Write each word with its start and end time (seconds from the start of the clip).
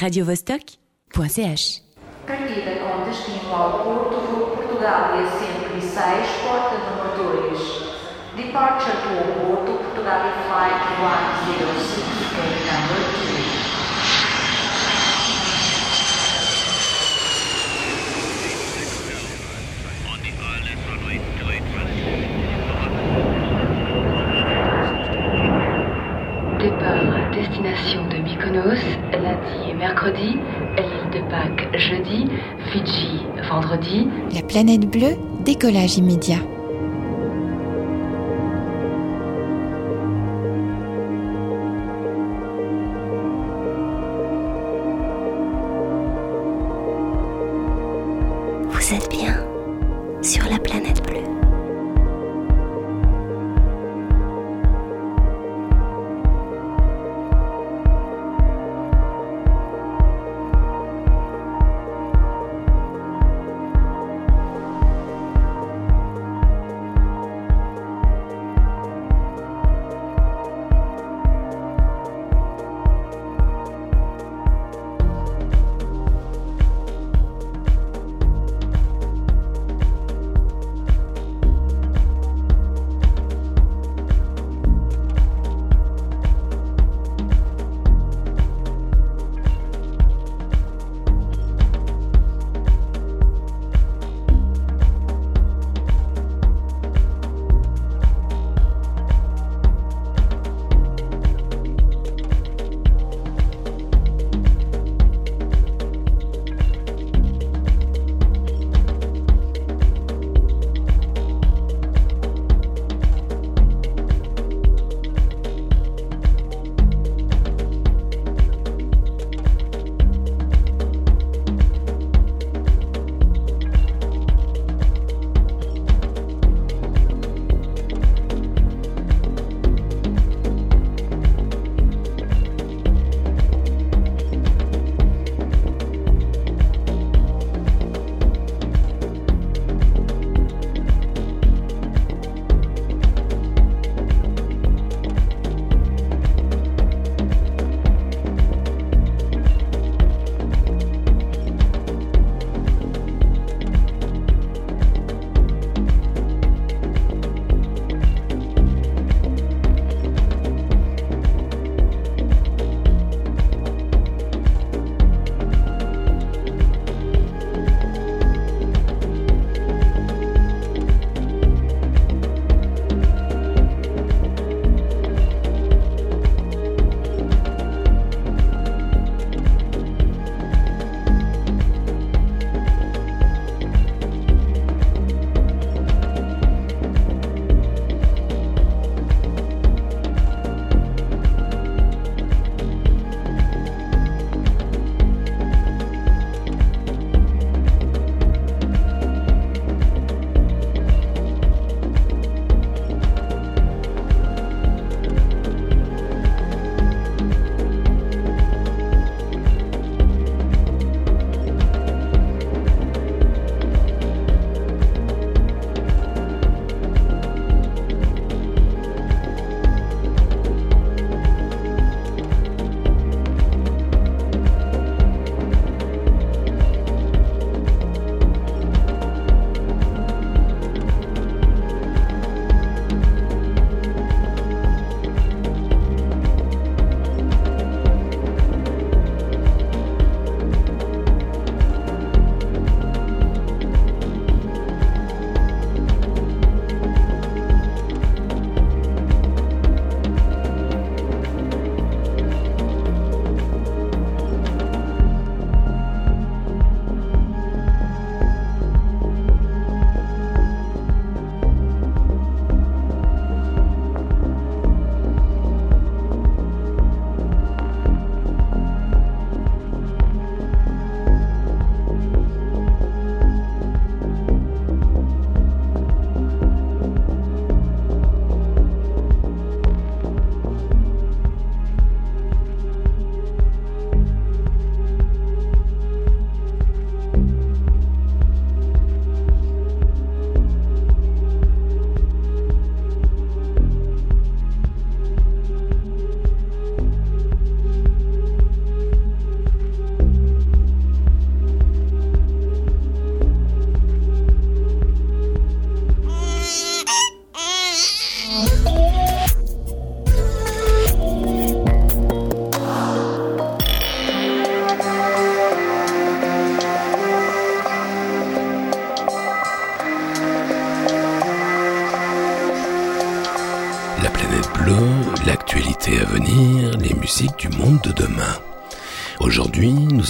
radiovostok.ch. 0.00 1.82
Partida 2.24 2.72
com 2.76 3.04
destino 3.04 3.52
ao 3.52 3.82
Porto, 3.82 4.18
e 5.18 5.26
106, 5.80 6.28
porta 6.44 6.76
número 6.78 7.10
2. 7.50 7.58
Departure 8.36 8.92
to 8.92 9.10
Porto, 9.40 9.72
Portugal 9.82 10.20
e 10.24 10.30
flight 10.46 10.78
106, 11.00 12.06
gate 12.36 12.62
number 12.70 13.02
2. 13.02 13.48
Départ 26.58 27.30
destination 27.32 28.08
de 28.08 28.18
Mykonos, 28.22 28.82
lundi 29.12 29.67
mercredi, 29.78 30.36
l'île 30.76 31.10
de 31.12 31.30
Pâques 31.30 31.68
jeudi, 31.78 32.26
Fidji 32.72 33.24
vendredi, 33.48 34.08
La 34.34 34.42
planète 34.42 34.90
bleue, 34.90 35.16
décollage 35.44 35.96
immédiat. 35.98 36.40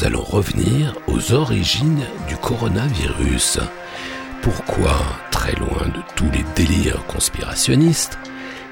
Allons 0.04 0.22
revenir 0.22 0.94
aux 1.06 1.32
origines 1.32 2.04
du 2.28 2.36
coronavirus. 2.36 3.60
Pourquoi, 4.42 4.96
très 5.30 5.54
loin 5.54 5.86
de 5.86 6.00
tous 6.14 6.30
les 6.30 6.44
délires 6.54 7.04
conspirationnistes, 7.06 8.18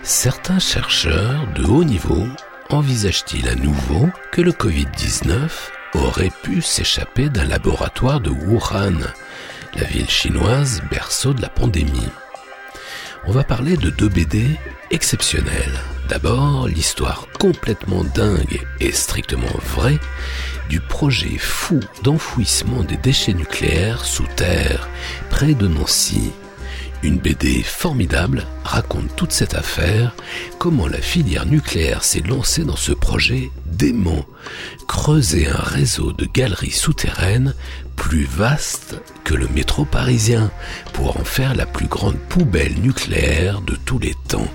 certains 0.02 0.58
chercheurs 0.58 1.46
de 1.55 1.64
haut 1.64 1.84
niveau 1.84 2.26
envisagent-ils 2.70 3.49
à 3.49 3.55
nouveau 3.55 4.08
que 4.31 4.40
le 4.40 4.52
Covid-19 4.52 5.49
aurait 5.94 6.32
pu 6.43 6.62
s'échapper 6.62 7.28
d'un 7.28 7.44
laboratoire 7.44 8.20
de 8.20 8.31
Wuhan, 8.31 8.99
la 9.75 9.84
ville 9.84 10.11
chinoise 10.11 10.82
berceau 10.90 11.32
de 11.32 11.43
la 11.43 11.49
pandémie? 11.49 12.11
On 13.26 13.32
va 13.32 13.43
parler 13.43 13.76
de 13.76 13.90
deux 13.90 14.08
BD 14.08 14.56
exceptionnels. 14.90 15.81
D'abord, 16.08 16.69
l'histoire 16.69 17.26
complètement 17.40 18.05
dingue 18.05 18.64
et 18.78 18.93
strictement 18.93 19.58
vraie 19.75 19.99
du 20.69 20.81
projet 20.81 21.39
fou 21.39 21.81
d'enfouissement 22.03 22.83
des 22.83 22.97
déchets 22.97 23.35
nucléaires 23.35 24.05
sous 24.05 24.27
terre, 24.37 24.89
près 25.31 25.55
de 25.55 25.69
Nancy. 25.69 26.33
Une 27.03 27.19
BD 27.19 27.63
formidable 27.63 28.47
raconte 28.65 29.15
toute 29.17 29.33
cette 29.33 29.55
affaire, 29.55 30.15
comment 30.59 30.89
la 30.89 31.01
filière 31.01 31.47
nucléaire 31.47 32.03
s'est 32.03 32.23
lancée 32.27 32.65
dans 32.65 32.77
ce 32.77 32.93
projet 32.93 33.51
dément, 33.67 34.25
creuser 34.89 35.49
un 35.49 35.63
réseau 35.63 36.13
de 36.13 36.25
galeries 36.25 36.71
souterraines 36.71 37.55
plus 37.97 38.25
vaste 38.25 38.97
que 39.25 39.35
le 39.35 39.49
métro 39.49 39.85
parisien 39.85 40.51
pour 40.93 41.19
en 41.21 41.25
faire 41.25 41.55
la 41.55 41.67
plus 41.67 41.87
grande 41.87 42.19
poubelle 42.29 42.75
nucléaire 42.81 43.61
de 43.61 43.77
tous 43.77 43.99
les 43.99 44.15
temps. 44.29 44.51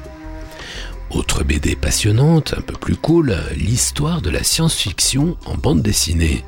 Autre 1.13 1.43
BD 1.43 1.75
passionnante, 1.75 2.53
un 2.57 2.61
peu 2.61 2.75
plus 2.75 2.95
cool, 2.95 3.35
l'histoire 3.57 4.21
de 4.21 4.29
la 4.29 4.43
science-fiction 4.43 5.35
en 5.45 5.55
bande 5.55 5.81
dessinée. 5.81 6.45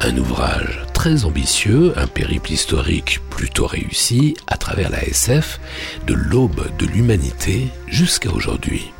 Un 0.00 0.16
ouvrage 0.16 0.80
très 0.94 1.26
ambitieux, 1.26 1.92
un 1.96 2.06
périple 2.06 2.50
historique 2.50 3.20
plutôt 3.28 3.66
réussi 3.66 4.36
à 4.46 4.56
travers 4.56 4.88
la 4.88 5.04
SF, 5.04 5.60
de 6.06 6.14
l'aube 6.14 6.74
de 6.78 6.86
l'humanité 6.86 7.68
jusqu'à 7.88 8.30
aujourd'hui. 8.30 8.90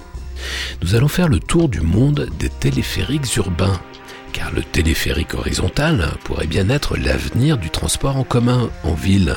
Nous 0.82 0.94
allons 0.94 1.08
faire 1.08 1.29
le 1.29 1.41
tour 1.41 1.70
du 1.70 1.81
monde 1.81 2.29
des 2.38 2.50
téléphériques 2.50 3.37
urbains, 3.37 3.81
car 4.35 4.53
le 4.53 4.62
téléphérique 4.62 5.32
horizontal 5.32 6.11
pourrait 6.25 6.46
bien 6.46 6.69
être 6.69 6.99
l'avenir 6.99 7.56
du 7.56 7.70
transport 7.70 8.17
en 8.17 8.25
commun 8.25 8.69
en 8.85 8.93
ville. 8.93 9.35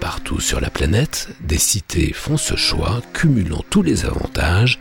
Partout 0.00 0.40
sur 0.40 0.60
la 0.60 0.70
planète, 0.70 1.30
des 1.40 1.58
cités 1.58 2.12
font 2.12 2.36
ce 2.36 2.56
choix, 2.56 3.00
cumulant 3.12 3.64
tous 3.70 3.82
les 3.82 4.04
avantages. 4.04 4.78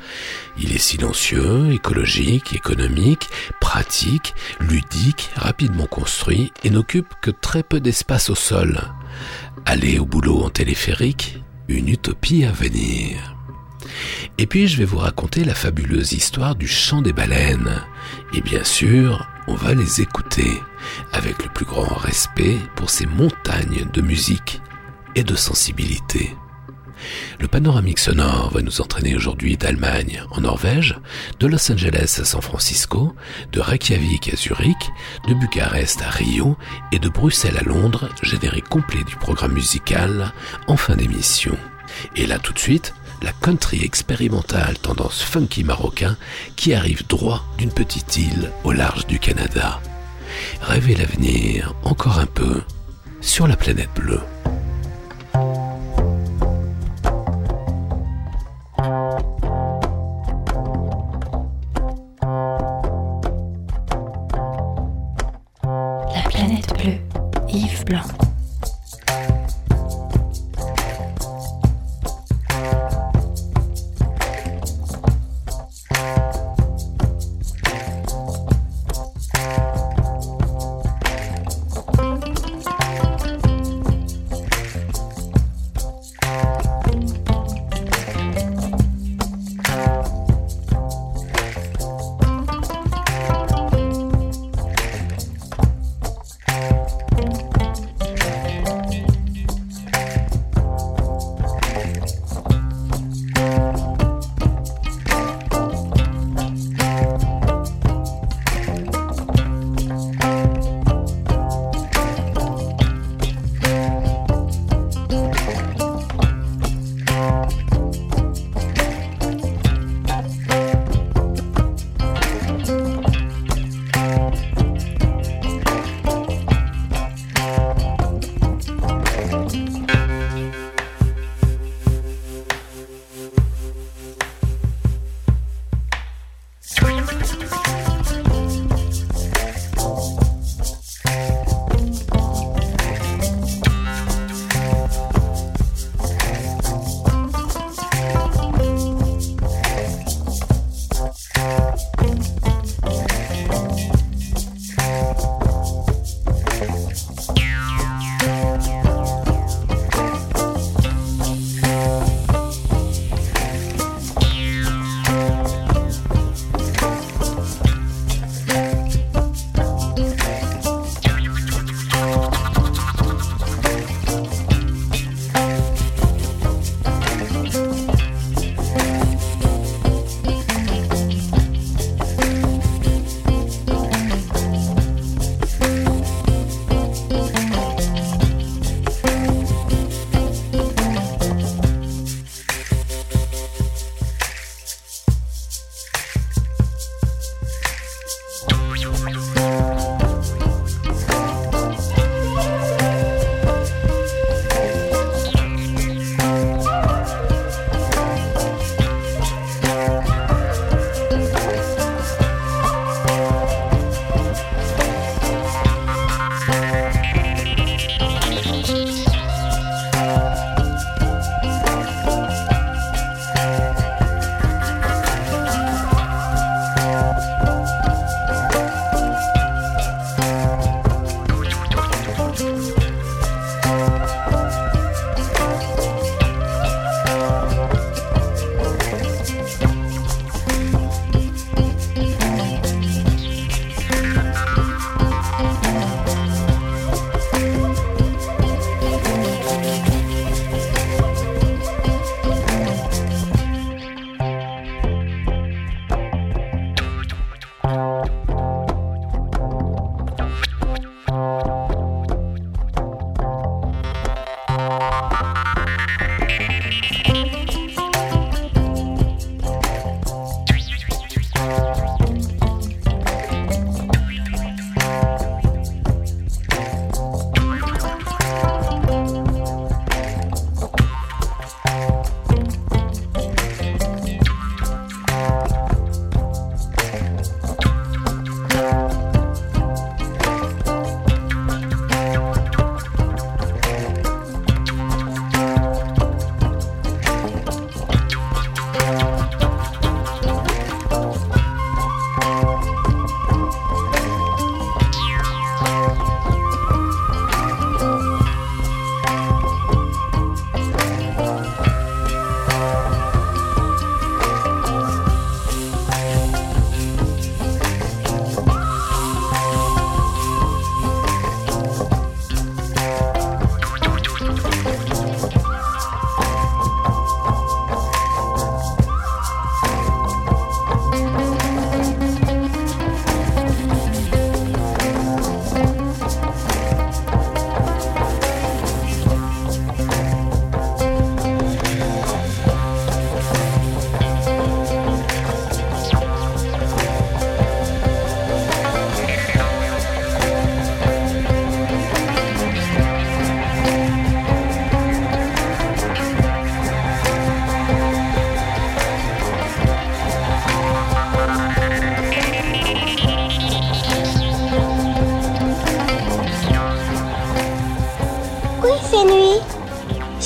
Il 0.57 0.73
est 0.73 0.79
silencieux, 0.79 1.71
écologique, 1.71 2.53
économique, 2.53 3.29
pratique, 3.61 4.33
ludique, 4.59 5.29
rapidement 5.35 5.87
construit 5.87 6.51
et 6.63 6.69
n'occupe 6.69 7.13
que 7.21 7.31
très 7.31 7.63
peu 7.63 7.79
d'espace 7.79 8.29
au 8.29 8.35
sol. 8.35 8.81
Aller 9.65 9.99
au 9.99 10.05
boulot 10.05 10.43
en 10.43 10.49
téléphérique, 10.49 11.39
une 11.67 11.89
utopie 11.89 12.45
à 12.45 12.51
venir. 12.51 13.35
Et 14.37 14.47
puis 14.47 14.67
je 14.67 14.77
vais 14.77 14.85
vous 14.85 14.97
raconter 14.97 15.43
la 15.43 15.55
fabuleuse 15.55 16.13
histoire 16.13 16.55
du 16.55 16.67
chant 16.67 17.01
des 17.01 17.13
baleines. 17.13 17.81
Et 18.33 18.41
bien 18.41 18.63
sûr, 18.63 19.27
on 19.47 19.55
va 19.55 19.73
les 19.73 20.01
écouter 20.01 20.61
avec 21.13 21.43
le 21.43 21.49
plus 21.49 21.65
grand 21.65 21.95
respect 21.95 22.57
pour 22.75 22.89
ces 22.89 23.05
montagnes 23.05 23.87
de 23.93 24.01
musique 24.01 24.61
et 25.15 25.23
de 25.23 25.35
sensibilité. 25.35 26.35
Le 27.39 27.47
panoramique 27.47 27.99
sonore 27.99 28.51
va 28.51 28.61
nous 28.61 28.81
entraîner 28.81 29.15
aujourd'hui 29.15 29.57
d'Allemagne 29.57 30.23
en 30.31 30.41
Norvège, 30.41 30.95
de 31.39 31.47
Los 31.47 31.71
Angeles 31.71 32.19
à 32.21 32.25
San 32.25 32.41
Francisco, 32.41 33.13
de 33.51 33.59
Reykjavik 33.59 34.33
à 34.33 34.35
Zurich, 34.35 34.89
de 35.27 35.33
Bucarest 35.33 36.01
à 36.01 36.09
Rio 36.09 36.57
et 36.91 36.99
de 36.99 37.09
Bruxelles 37.09 37.57
à 37.59 37.63
Londres, 37.63 38.09
générique 38.21 38.69
complet 38.69 39.03
du 39.03 39.15
programme 39.15 39.53
musical 39.53 40.33
en 40.67 40.77
fin 40.77 40.95
d'émission. 40.95 41.57
Et 42.15 42.25
là 42.25 42.39
tout 42.39 42.53
de 42.53 42.59
suite, 42.59 42.93
la 43.21 43.31
country 43.31 43.83
expérimentale 43.83 44.77
tendance 44.77 45.21
funky 45.21 45.63
marocain 45.63 46.17
qui 46.55 46.73
arrive 46.73 47.07
droit 47.07 47.45
d'une 47.57 47.71
petite 47.71 48.17
île 48.17 48.51
au 48.63 48.71
large 48.71 49.07
du 49.07 49.19
Canada. 49.19 49.81
Rêvez 50.61 50.95
l'avenir 50.95 51.73
encore 51.83 52.19
un 52.19 52.25
peu 52.25 52.61
sur 53.21 53.47
la 53.47 53.55
planète 53.55 53.89
bleue. 53.95 54.21
blanc. 67.85 68.14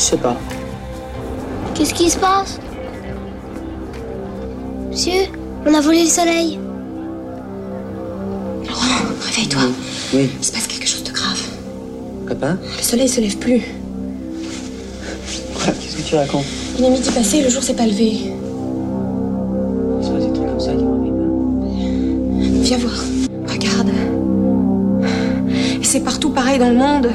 Sais 0.10 0.18
pas. 0.18 0.36
Qu'est-ce 1.75 1.94
qui 1.94 2.10
se 2.10 2.18
passe? 2.18 2.60
Monsieur, 4.89 5.28
on 5.68 5.74
a 5.74 5.82
volé 5.82 6.04
le 6.04 6.10
soleil. 6.10 6.58
Laurent, 8.68 9.06
réveille-toi. 9.22 9.62
Oui. 10.13 10.32
Il 10.39 10.44
se 10.44 10.51
passe 10.51 10.66
quelque 10.66 10.88
chose 10.88 11.04
de 11.04 11.12
grave. 11.12 11.42
Papa? 12.28 12.58
Le 12.78 12.84
soleil 12.84 13.08
se 13.08 13.22
lève 13.22 13.38
plus. 13.38 13.62
Quoi? 15.54 15.74
Qu'est-ce 15.74 15.98
que 15.98 16.01
tu 16.01 16.16
racontes? 16.16 16.46
Il 16.80 16.86
est 16.86 16.89
midi 16.89 17.12
passé 17.12 17.38
et 17.38 17.44
le 17.44 17.50
jour 17.50 17.62
s'est 17.62 17.75
pas 17.75 17.86
levé. 17.86 18.34
Il 20.00 20.06
se 20.06 20.10
passe 20.10 20.25
des 20.25 20.34
trucs 20.34 20.48
comme 20.48 20.60
ça 20.60 20.72
qui 20.72 20.84
pas. 20.84 20.89
Viens 22.63 22.78
voir. 22.78 23.04
Regarde. 23.48 23.92
Et 25.80 25.84
c'est 25.84 26.01
partout 26.01 26.32
pareil 26.32 26.58
dans 26.58 26.70
le 26.70 26.78
monde. 26.78 27.12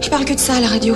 Je 0.00 0.10
parle 0.10 0.24
que 0.24 0.34
de 0.34 0.40
ça 0.40 0.54
à 0.54 0.60
la 0.60 0.68
radio. 0.68 0.94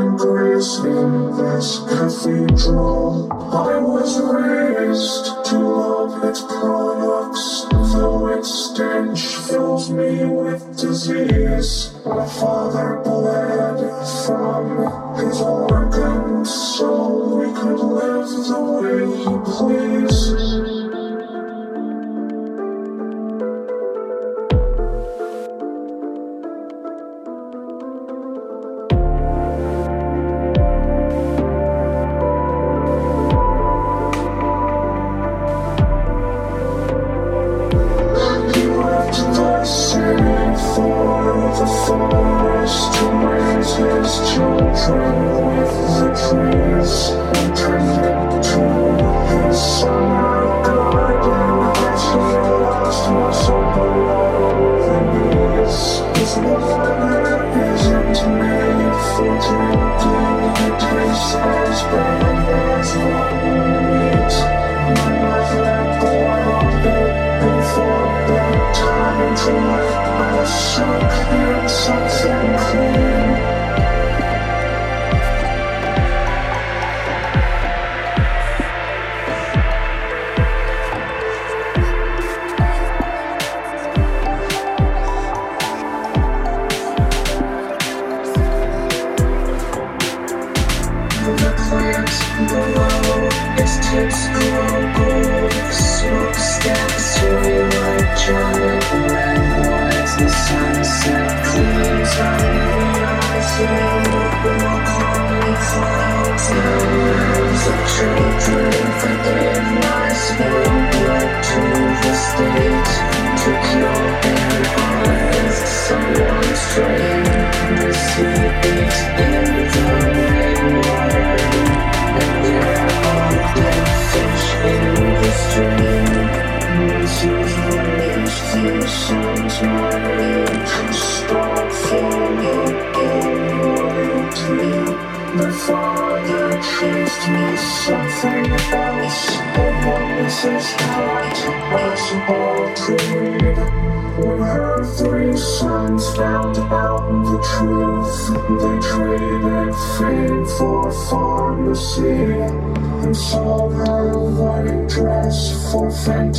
Find 0.00 0.18
grace 0.18 0.78
in 0.78 1.36
this 1.36 1.78
cathedral. 1.80 3.28
I 3.52 3.78
was 3.78 4.20
raised 4.20 5.44
to 5.46 5.58
love 5.58 6.24
its 6.24 6.40
products, 6.40 7.66
though 7.92 8.28
its 8.28 8.48
stench 8.48 9.20
fills 9.46 9.90
me 9.90 10.24
with 10.24 10.76
disease. 10.76 11.94
My 12.06 12.26
father 12.26 13.00
bled 13.04 13.78
from 14.24 15.16
his 15.16 15.40
organs 15.40 16.50
so 16.50 17.36
we 17.36 17.52
could 17.52 17.80
live 17.80 18.28
the 18.48 18.60
way 18.80 19.06
he 19.16 19.32
pleased. 19.52 20.79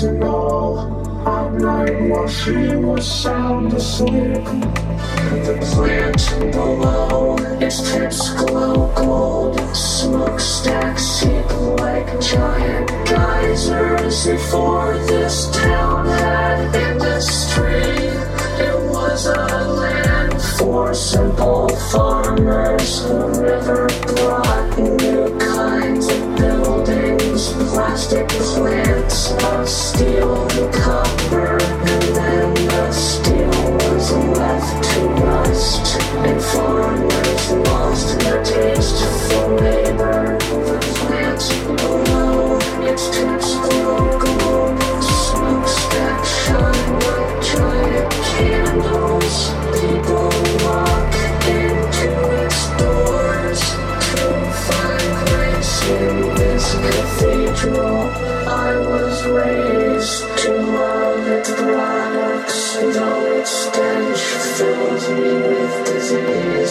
For 0.01 0.07
fentanyl. 0.07 1.01
At 1.25 1.53
night 1.53 2.09
while 2.09 2.27
she 2.27 2.75
was 2.75 3.05
sound 3.05 3.73
asleep, 3.73 4.43
the 5.45 5.57
plant 5.71 6.51
below 6.51 7.35
its 7.61 7.91
tips 7.91 8.33
glow 8.33 8.91
gold. 8.95 9.59
Smokestacks 9.75 11.19
heap 11.19 11.45
like 11.79 12.19
giant 12.19 12.89
geysers 13.07 14.25
before 14.25 14.97
this 15.05 15.50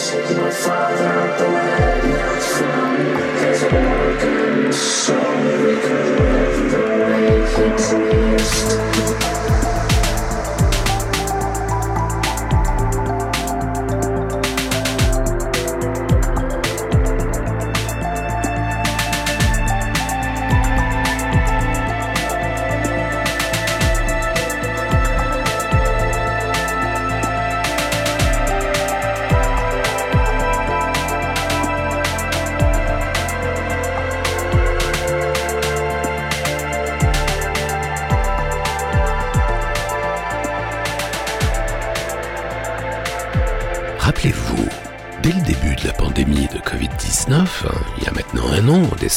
This 0.01 0.15
is 0.15 0.35
my 0.35 0.49
father, 0.49 1.37
the 1.37 1.51
way. 1.53 1.90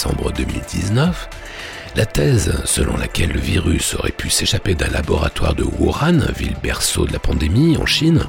Décembre 0.05 0.33
2019, 0.33 1.31
la 1.97 2.05
thèse 2.05 2.53
selon 2.67 2.99
laquelle 2.99 3.33
le 3.33 3.40
virus 3.40 3.95
aurait 3.95 4.11
pu 4.11 4.29
s'échapper 4.29 4.75
d'un 4.75 4.90
laboratoire 4.90 5.55
de 5.55 5.64
Wuhan, 5.64 6.21
ville 6.37 6.57
berceau 6.62 7.07
de 7.07 7.12
la 7.12 7.19
pandémie 7.19 7.79
en 7.79 7.87
Chine, 7.87 8.21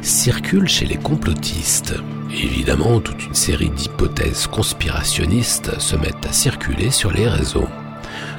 circule 0.00 0.66
chez 0.66 0.86
les 0.86 0.96
complotistes. 0.96 1.94
évidemment, 2.30 3.00
toute 3.00 3.22
une 3.26 3.34
série 3.34 3.68
d'hypothèses 3.68 4.46
conspirationnistes 4.46 5.78
se 5.78 5.94
mettent 5.96 6.24
à 6.26 6.32
circuler 6.32 6.90
sur 6.90 7.12
les 7.12 7.28
réseaux. 7.28 7.68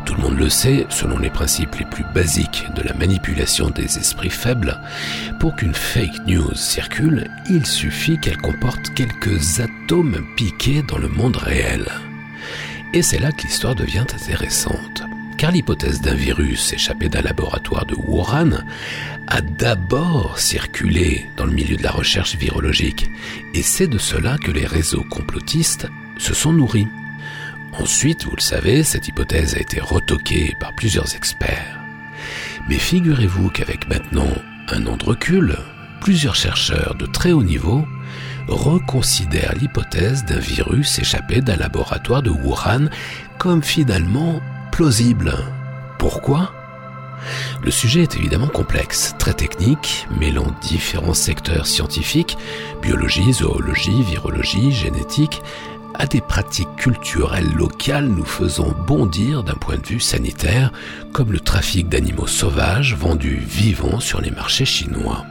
Tout 0.06 0.16
le 0.16 0.24
monde 0.24 0.40
le 0.40 0.50
sait, 0.50 0.88
selon 0.90 1.20
les 1.20 1.30
principes 1.30 1.76
les 1.76 1.86
plus 1.86 2.06
basiques 2.16 2.66
de 2.76 2.82
la 2.82 2.96
manipulation 2.96 3.70
des 3.70 4.00
esprits 4.00 4.32
faibles, 4.32 4.82
pour 5.40 5.56
qu'une 5.56 5.76
fake 5.76 6.26
news 6.26 6.56
circule, 6.56 7.30
il 7.48 7.64
suffit 7.68 8.20
qu'elle 8.20 8.38
comporte 8.38 8.92
quelques 8.96 9.60
atomes 9.60 10.26
piqués 10.36 10.82
dans 10.82 10.98
le 10.98 11.10
monde 11.10 11.38
réel. 11.38 11.86
Et 12.94 13.02
c'est 13.02 13.20
là 13.20 13.32
que 13.32 13.44
l'histoire 13.44 13.76
devient 13.76 14.00
intéressante. 14.00 15.04
Car 15.38 15.52
l'hypothèse 15.52 16.02
d'un 16.02 16.14
virus 16.14 16.74
échappé 16.74 17.08
d'un 17.08 17.22
laboratoire 17.22 17.86
de 17.86 17.96
Wuhan 17.96 18.64
a 19.28 19.42
d'abord 19.42 20.38
circulé 20.38 21.26
dans 21.38 21.46
le 21.46 21.54
milieu 21.54 21.78
de 21.78 21.84
la 21.84 21.92
recherche 21.92 22.36
virologique. 22.36 23.10
Et 23.54 23.64
c'est 23.64 23.88
de 23.88 23.98
cela 23.98 24.38
que 24.38 24.52
les 24.52 24.66
réseaux 24.66 25.06
complotistes 25.10 25.88
se 26.18 26.34
sont 26.34 26.52
nourris. 26.52 26.88
Ensuite, 27.74 28.26
vous 28.26 28.36
le 28.36 28.42
savez, 28.42 28.84
cette 28.84 29.08
hypothèse 29.08 29.56
a 29.56 29.62
été 29.62 29.80
retoquée 29.80 30.56
par 30.60 30.76
plusieurs 30.76 31.16
experts. 31.16 31.80
Mais 32.68 32.78
figurez-vous 32.78 33.50
qu'avec 33.50 33.88
maintenant 33.88 34.30
un 34.68 34.86
an 34.86 34.98
de 34.98 35.06
recul, 35.06 35.56
plusieurs 36.02 36.36
chercheurs 36.36 36.96
de 36.96 37.06
très 37.06 37.32
haut 37.32 37.44
niveau 37.44 37.86
reconsidèrent 38.48 39.56
l'hypothèse 39.60 40.26
d'un 40.26 40.40
virus 40.40 41.00
échappé 41.00 41.42
d'un 41.42 41.56
laboratoire 41.56 42.22
de 42.22 42.30
Wuhan 42.30 42.90
comme 43.38 43.64
finalement 43.64 44.42
plausible. 44.72 45.34
Pourquoi? 45.98 46.52
Le 47.64 47.72
sujet 47.72 48.02
est 48.02 48.16
évidemment 48.16 48.48
complexe, 48.48 49.14
très 49.20 49.34
technique, 49.34 50.08
mêlant 50.20 50.56
différents 50.62 51.14
secteurs 51.14 51.68
scientifiques, 51.68 52.38
biologie, 52.82 53.34
zoologie, 53.34 54.04
virologie, 54.04 54.72
génétique, 54.72 55.42
à 55.94 56.08
des 56.08 56.22
pratiques 56.22 56.76
culturelles 56.78 57.54
locales 57.54 58.08
nous 58.08 58.26
faisant 58.26 58.72
bondir 58.88 59.44
d'un 59.44 59.54
point 59.54 59.78
de 59.78 59.86
vue 59.86 60.00
sanitaire, 60.00 60.72
comme 61.14 61.32
le 61.32 61.40
trafic 61.40 61.90
d'animaux 61.90 62.28
sauvages 62.28 62.96
vendus 62.96 63.42
vivants 63.46 64.00
sur 64.00 64.22
les 64.22 64.32
marchés 64.32 64.66
chinois. 64.66 65.26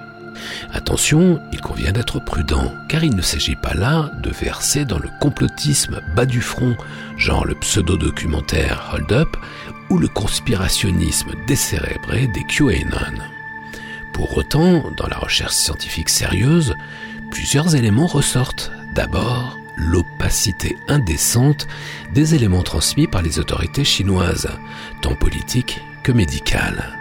Attention, 0.73 1.41
il 1.53 1.61
convient 1.61 1.93
d'être 1.93 2.21
prudent, 2.21 2.73
car 2.89 3.05
il 3.05 3.15
ne 3.15 3.23
s'agit 3.23 3.57
pas 3.57 3.75
là 3.75 4.11
de 4.23 4.31
verser 4.31 4.85
dans 4.85 4.99
le 4.99 5.11
complotisme 5.21 6.01
bas 6.15 6.27
du 6.27 6.41
front, 6.41 6.77
genre 7.17 7.45
le 7.45 7.55
pseudo-documentaire 7.55 8.91
Hold 8.93 9.13
Up 9.13 9.37
ou 9.91 9.99
le 9.99 10.09
conspirationnisme 10.09 11.33
décérébré 11.47 12.29
des 12.29 12.45
QAnon. 12.45 13.19
Pour 14.13 14.37
autant, 14.37 14.85
dans 14.97 15.09
la 15.09 15.17
recherche 15.17 15.55
scientifique 15.55 16.09
sérieuse, 16.09 16.75
plusieurs 17.31 17.75
éléments 17.75 18.07
ressortent. 18.07 18.73
D'abord, 18.95 19.57
l'opacité 19.77 20.77
indécente 20.89 21.67
des 22.13 22.35
éléments 22.35 22.63
transmis 22.63 23.07
par 23.07 23.23
les 23.23 23.39
autorités 23.39 23.85
chinoises, 23.85 24.49
tant 25.01 25.15
politiques 25.15 25.81
que 26.03 26.13
médicales. 26.13 27.00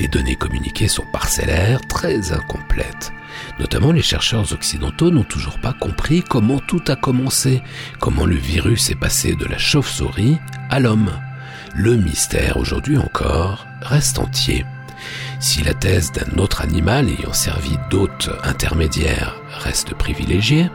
Les 0.00 0.08
données 0.08 0.34
communiquées 0.34 0.88
sont 0.88 1.04
parcellaires, 1.12 1.82
très 1.86 2.32
incomplètes. 2.32 3.12
Notamment 3.58 3.92
les 3.92 4.00
chercheurs 4.00 4.50
occidentaux 4.54 5.10
n'ont 5.10 5.24
toujours 5.24 5.60
pas 5.60 5.74
compris 5.74 6.22
comment 6.22 6.58
tout 6.58 6.82
a 6.88 6.96
commencé, 6.96 7.62
comment 8.00 8.24
le 8.24 8.36
virus 8.36 8.88
est 8.88 8.98
passé 8.98 9.34
de 9.34 9.44
la 9.44 9.58
chauve-souris 9.58 10.38
à 10.70 10.80
l'homme. 10.80 11.10
Le 11.74 11.96
mystère 11.96 12.56
aujourd'hui 12.56 12.96
encore 12.96 13.66
reste 13.82 14.18
entier. 14.18 14.64
Si 15.38 15.62
la 15.62 15.74
thèse 15.74 16.12
d'un 16.12 16.38
autre 16.38 16.62
animal 16.62 17.06
ayant 17.10 17.34
servi 17.34 17.76
d'hôte 17.90 18.30
intermédiaire 18.42 19.36
reste 19.58 19.94
privilégiée, 19.94 20.70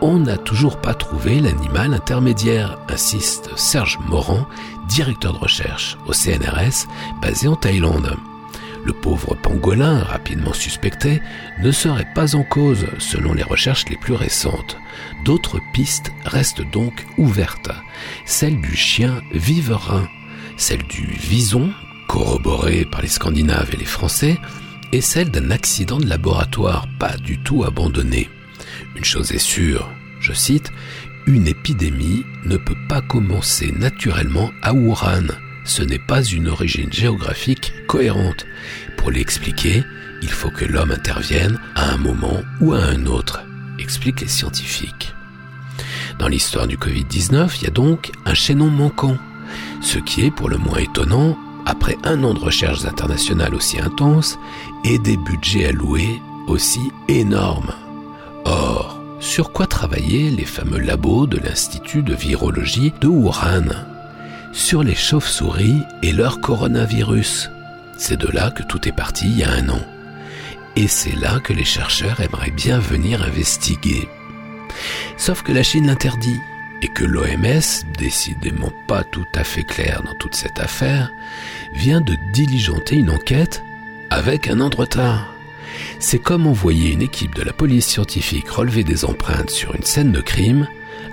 on 0.00 0.18
n'a 0.18 0.36
toujours 0.36 0.80
pas 0.80 0.94
trouvé 0.94 1.38
l'animal 1.38 1.94
intermédiaire, 1.94 2.76
insiste 2.88 3.50
Serge 3.56 4.00
Morand, 4.08 4.48
directeur 4.88 5.32
de 5.32 5.38
recherche 5.38 5.96
au 6.08 6.12
CNRS 6.12 6.88
basé 7.22 7.46
en 7.46 7.54
Thaïlande. 7.54 8.16
Le 8.84 8.92
pauvre 8.92 9.36
pangolin, 9.36 10.00
rapidement 10.00 10.52
suspecté, 10.52 11.22
ne 11.60 11.70
serait 11.70 12.08
pas 12.14 12.34
en 12.34 12.42
cause 12.42 12.86
selon 12.98 13.32
les 13.32 13.44
recherches 13.44 13.88
les 13.88 13.96
plus 13.96 14.14
récentes. 14.14 14.76
D'autres 15.24 15.60
pistes 15.72 16.12
restent 16.24 16.68
donc 16.72 17.06
ouvertes. 17.16 17.70
Celle 18.24 18.60
du 18.60 18.74
chien 18.74 19.22
viverin, 19.32 20.08
celle 20.56 20.82
du 20.82 21.06
vison, 21.06 21.72
corroborée 22.08 22.84
par 22.84 23.02
les 23.02 23.08
Scandinaves 23.08 23.70
et 23.72 23.76
les 23.76 23.84
Français, 23.84 24.36
et 24.90 25.00
celle 25.00 25.30
d'un 25.30 25.50
accident 25.50 25.98
de 25.98 26.08
laboratoire 26.08 26.88
pas 26.98 27.16
du 27.16 27.38
tout 27.38 27.64
abandonné. 27.64 28.28
Une 28.96 29.04
chose 29.04 29.32
est 29.32 29.38
sûre, 29.38 29.88
je 30.20 30.32
cite, 30.32 30.72
une 31.26 31.46
épidémie 31.46 32.24
ne 32.44 32.56
peut 32.56 32.76
pas 32.88 33.00
commencer 33.00 33.72
naturellement 33.72 34.50
à 34.60 34.74
Wuhan 34.74 35.28
ce 35.64 35.82
n'est 35.82 35.98
pas 35.98 36.22
une 36.22 36.48
origine 36.48 36.92
géographique 36.92 37.72
cohérente. 37.86 38.46
Pour 38.96 39.10
l'expliquer, 39.10 39.84
il 40.22 40.30
faut 40.30 40.50
que 40.50 40.64
l'homme 40.64 40.90
intervienne 40.92 41.58
à 41.74 41.92
un 41.92 41.96
moment 41.96 42.42
ou 42.60 42.72
à 42.72 42.78
un 42.78 43.06
autre, 43.06 43.42
expliquent 43.78 44.20
les 44.20 44.28
scientifiques. 44.28 45.14
Dans 46.18 46.28
l'histoire 46.28 46.66
du 46.66 46.76
Covid-19, 46.76 47.50
il 47.58 47.64
y 47.64 47.66
a 47.66 47.70
donc 47.70 48.12
un 48.24 48.34
chaînon 48.34 48.70
manquant, 48.70 49.16
ce 49.80 49.98
qui 49.98 50.24
est 50.24 50.30
pour 50.30 50.48
le 50.48 50.58
moins 50.58 50.78
étonnant 50.78 51.36
après 51.66 51.96
un 52.04 52.22
an 52.24 52.34
de 52.34 52.38
recherches 52.38 52.84
internationales 52.84 53.54
aussi 53.54 53.80
intenses 53.80 54.38
et 54.84 54.98
des 54.98 55.16
budgets 55.16 55.66
alloués 55.66 56.20
aussi 56.46 56.80
énormes. 57.08 57.72
Or, 58.44 59.00
sur 59.20 59.52
quoi 59.52 59.66
travaillaient 59.66 60.30
les 60.30 60.44
fameux 60.44 60.80
labos 60.80 61.26
de 61.26 61.38
l'Institut 61.38 62.02
de 62.02 62.14
virologie 62.14 62.92
de 63.00 63.06
Wuhan? 63.06 63.91
Sur 64.52 64.82
les 64.82 64.94
chauves-souris 64.94 65.82
et 66.02 66.12
leur 66.12 66.40
coronavirus. 66.40 67.50
C'est 67.98 68.20
de 68.20 68.28
là 68.28 68.50
que 68.50 68.62
tout 68.62 68.86
est 68.88 68.92
parti 68.92 69.26
il 69.26 69.38
y 69.38 69.44
a 69.44 69.50
un 69.50 69.68
an. 69.68 69.80
Et 70.76 70.88
c'est 70.88 71.16
là 71.16 71.40
que 71.40 71.52
les 71.52 71.64
chercheurs 71.64 72.20
aimeraient 72.20 72.50
bien 72.50 72.78
venir 72.78 73.22
investiguer. 73.22 74.08
Sauf 75.16 75.42
que 75.42 75.52
la 75.52 75.62
Chine 75.62 75.86
l'interdit 75.86 76.40
et 76.82 76.88
que 76.88 77.04
l'OMS, 77.04 77.60
décidément 77.98 78.72
pas 78.88 79.04
tout 79.04 79.26
à 79.34 79.44
fait 79.44 79.64
clair 79.64 80.02
dans 80.02 80.14
toute 80.14 80.34
cette 80.34 80.58
affaire, 80.58 81.12
vient 81.74 82.00
de 82.00 82.16
diligenter 82.32 82.96
une 82.96 83.10
enquête 83.10 83.62
avec 84.10 84.48
un 84.48 84.60
an 84.60 84.68
de 84.68 84.76
retard. 84.76 85.32
C'est 85.98 86.18
comme 86.18 86.46
envoyer 86.46 86.92
une 86.92 87.02
équipe 87.02 87.34
de 87.34 87.42
la 87.42 87.52
police 87.52 87.86
scientifique 87.86 88.50
relever 88.50 88.84
des 88.84 89.04
empreintes 89.04 89.50
sur 89.50 89.74
une 89.74 89.84
scène 89.84 90.12
de 90.12 90.20
crime 90.20 90.66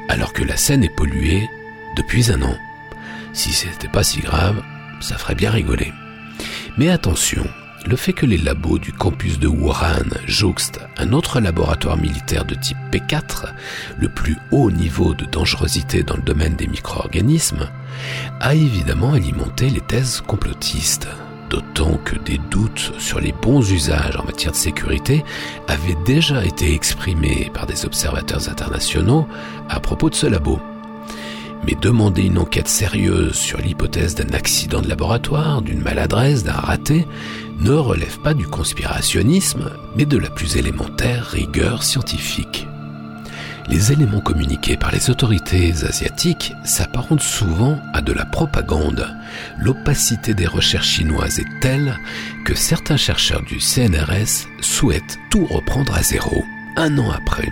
alors 0.08 0.34
que 0.34 0.43
la 0.43 0.58
scène 0.58 0.84
est 0.84 0.89
polluée 0.89 1.49
depuis 1.95 2.32
un 2.32 2.41
an. 2.41 2.58
Si 3.34 3.52
c'était 3.54 3.88
pas 3.88 4.04
si 4.04 4.22
grave, 4.22 4.62
ça 5.00 5.18
ferait 5.18 5.36
bien 5.36 5.52
rigoler. 5.52 5.94
Mais 6.78 6.89
attention, 6.89 7.46
le 7.86 7.96
fait 7.96 8.13
que 8.13 8.26
les 8.26 8.38
labos 8.38 8.78
du 8.78 8.92
campus 8.92 9.39
de 9.39 9.48
Wuhan 9.48 10.10
jouxtent 10.28 10.82
un 10.98 11.13
autre 11.13 11.39
laboratoire 11.39 11.98
militaire 11.98 12.46
de 12.46 12.56
type 12.56 12.78
P4, 12.92 13.48
le 13.98 14.10
plus 14.10 14.38
haut 14.52 14.72
niveau 14.72 15.13
de 15.13 15.26
dangerosité 15.26 16.04
dans 16.04 16.15
le 16.15 16.22
domaine 16.22 16.56
des 16.56 16.68
micro-organismes, 16.68 17.70
a 18.39 18.54
évidemment 18.54 19.13
alimenté 19.13 19.70
les 19.70 19.82
thèses 19.82 20.22
complotistes. 20.22 21.08
D'autant 21.50 21.98
que 22.06 22.15
des 22.15 22.38
doutes 22.52 22.94
sur 23.00 23.20
les 23.20 23.32
bons 23.32 23.72
usages 23.72 24.18
en 24.18 24.24
matière 24.24 24.52
de 24.52 24.58
sécurité 24.58 25.24
avaient 25.68 25.98
déjà 26.06 26.46
été 26.46 26.74
exprimés 26.74 27.50
par 27.54 27.65
des 27.65 27.86
observateurs 27.86 28.50
internationaux 28.50 29.28
à 29.68 29.80
propos 29.80 30.10
de 30.12 30.15
ce 30.15 30.28
labo. 30.28 30.60
Mais 31.69 31.75
demander 31.75 32.23
une 32.23 32.39
enquête 32.39 32.67
sérieuse 32.67 33.36
sur 33.36 33.60
l'hypothèse 33.60 34.15
d'un 34.15 34.34
accident 34.34 34.82
de 34.82 34.89
laboratoire, 34.89 35.62
d'une 35.62 35.84
maladresse, 35.84 36.43
d'un 36.43 36.53
raté, 36.53 37.05
ne 37.60 37.73
relève 37.73 38.17
pas 38.21 38.34
du 38.34 38.47
conspirationnisme, 38.47 39.69
mais 39.95 40.05
de 40.05 40.17
la 40.17 40.32
plus 40.32 40.58
élémentaire 40.58 41.27
rigueur 41.27 41.84
scientifique. 41.84 42.67
Les 43.67 43.91
éléments 43.91 44.19
communiqués 44.19 44.77
par 44.77 44.91
les 44.91 45.12
autorités 45.12 45.71
asiatiques 45.88 46.53
s'apparentent 46.63 47.21
souvent 47.21 47.77
à 47.93 48.01
de 48.01 48.13
la 48.13 48.25
propagande. 48.25 49.08
L'opacité 49.60 50.34
des 50.34 50.47
recherches 50.47 50.95
chinoises 50.95 51.38
est 51.38 51.60
telle 51.62 51.99
que 52.45 52.55
certains 52.55 52.97
chercheurs 52.97 53.43
du 53.43 53.60
CNRS 53.60 54.47
souhaitent 54.62 55.19
tout 55.29 55.45
reprendre 55.45 55.93
à 55.93 56.01
zéro 56.01 56.43
un 56.80 56.98
an 56.98 57.12
après, 57.12 57.52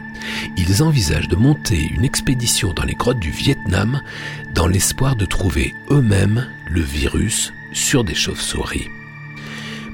ils 0.55 0.81
envisagent 0.81 1.27
de 1.27 1.35
monter 1.35 1.85
une 1.93 2.05
expédition 2.05 2.71
dans 2.71 2.85
les 2.85 2.95
grottes 2.95 3.19
du 3.19 3.29
Vietnam 3.29 4.01
dans 4.53 4.67
l'espoir 4.67 5.17
de 5.17 5.25
trouver 5.25 5.75
eux-mêmes 5.91 6.47
le 6.69 6.81
virus 6.81 7.53
sur 7.73 8.05
des 8.05 8.15
chauves-souris. 8.15 8.87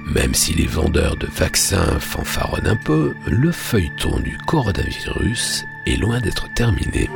Même 0.06 0.36
si 0.36 0.54
les 0.54 0.68
vendeurs 0.68 1.18
de 1.18 1.28
vaccins 1.28 2.00
fanfaronnent 2.00 2.68
un 2.68 2.76
peu, 2.76 3.16
le 3.26 3.52
feuilleton 3.52 4.20
du 4.20 4.38
coronavirus 4.38 5.66
est 5.88 5.98
loin 5.98 6.22
d'être 6.22 6.54
terminé. 6.54 7.10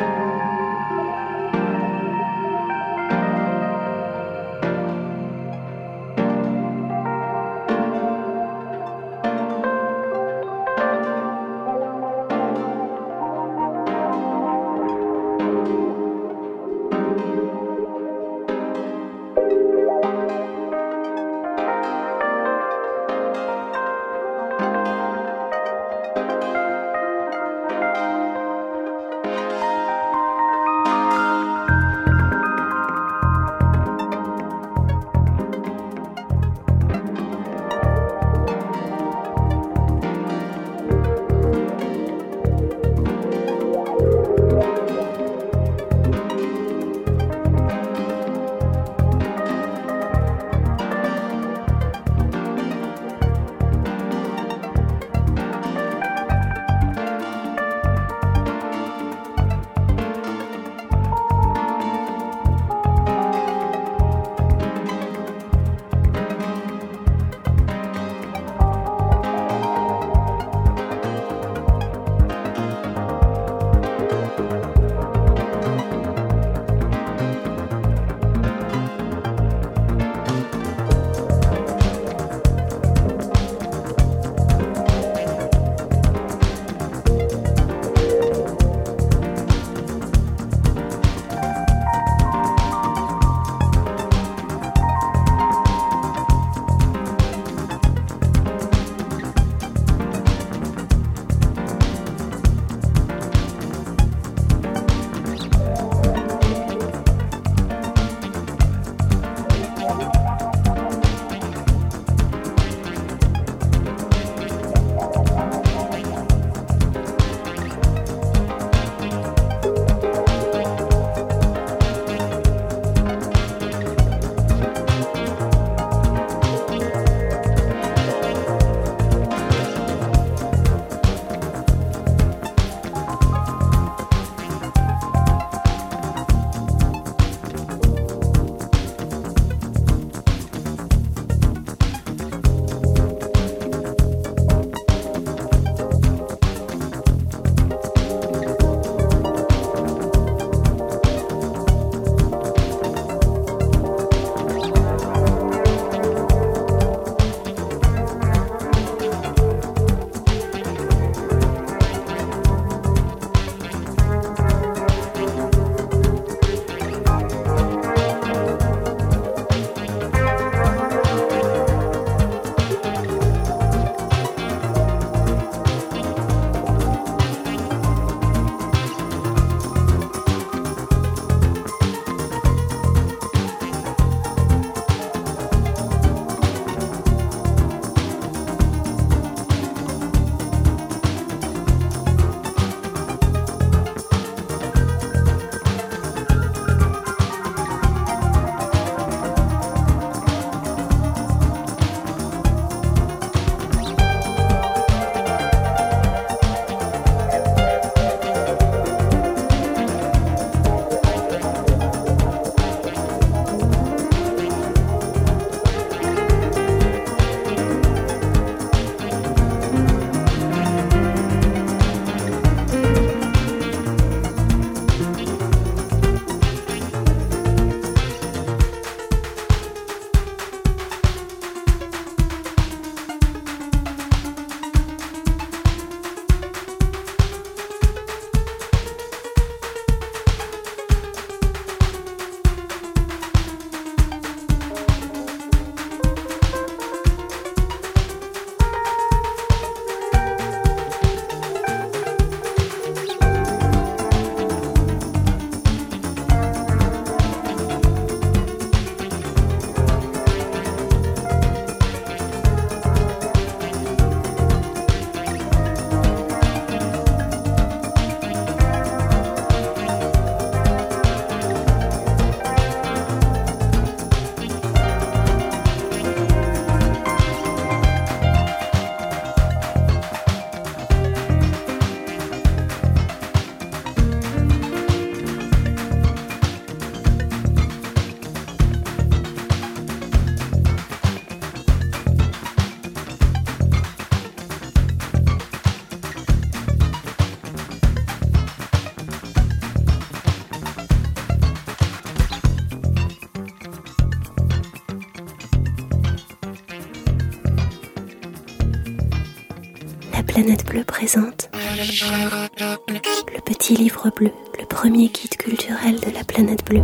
Le 313.33 313.39
petit 313.45 313.75
livre 313.75 314.11
bleu, 314.13 314.31
le 314.59 314.65
premier 314.65 315.07
guide 315.07 315.37
culturel 315.37 316.01
de 316.01 316.11
la 316.11 316.25
planète 316.25 316.65
bleue. 316.65 316.83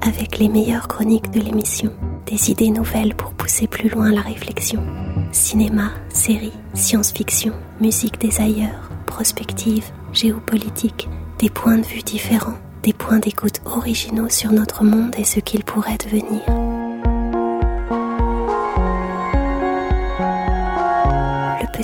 Avec 0.00 0.38
les 0.38 0.48
meilleures 0.48 0.88
chroniques 0.88 1.30
de 1.30 1.40
l'émission, 1.40 1.92
des 2.24 2.50
idées 2.50 2.70
nouvelles 2.70 3.14
pour 3.14 3.32
pousser 3.32 3.66
plus 3.66 3.90
loin 3.90 4.10
la 4.10 4.22
réflexion. 4.22 4.82
Cinéma, 5.32 5.90
séries, 6.08 6.54
science-fiction, 6.72 7.52
musique 7.78 8.18
des 8.18 8.40
ailleurs, 8.40 8.90
prospective, 9.06 9.84
géopolitique, 10.14 11.08
des 11.38 11.50
points 11.50 11.76
de 11.76 11.86
vue 11.86 12.02
différents, 12.02 12.56
des 12.82 12.94
points 12.94 13.18
d'écoute 13.18 13.60
originaux 13.66 14.30
sur 14.30 14.50
notre 14.52 14.82
monde 14.82 15.14
et 15.18 15.24
ce 15.24 15.40
qu'il 15.40 15.62
pourrait 15.64 15.98
devenir. 15.98 16.40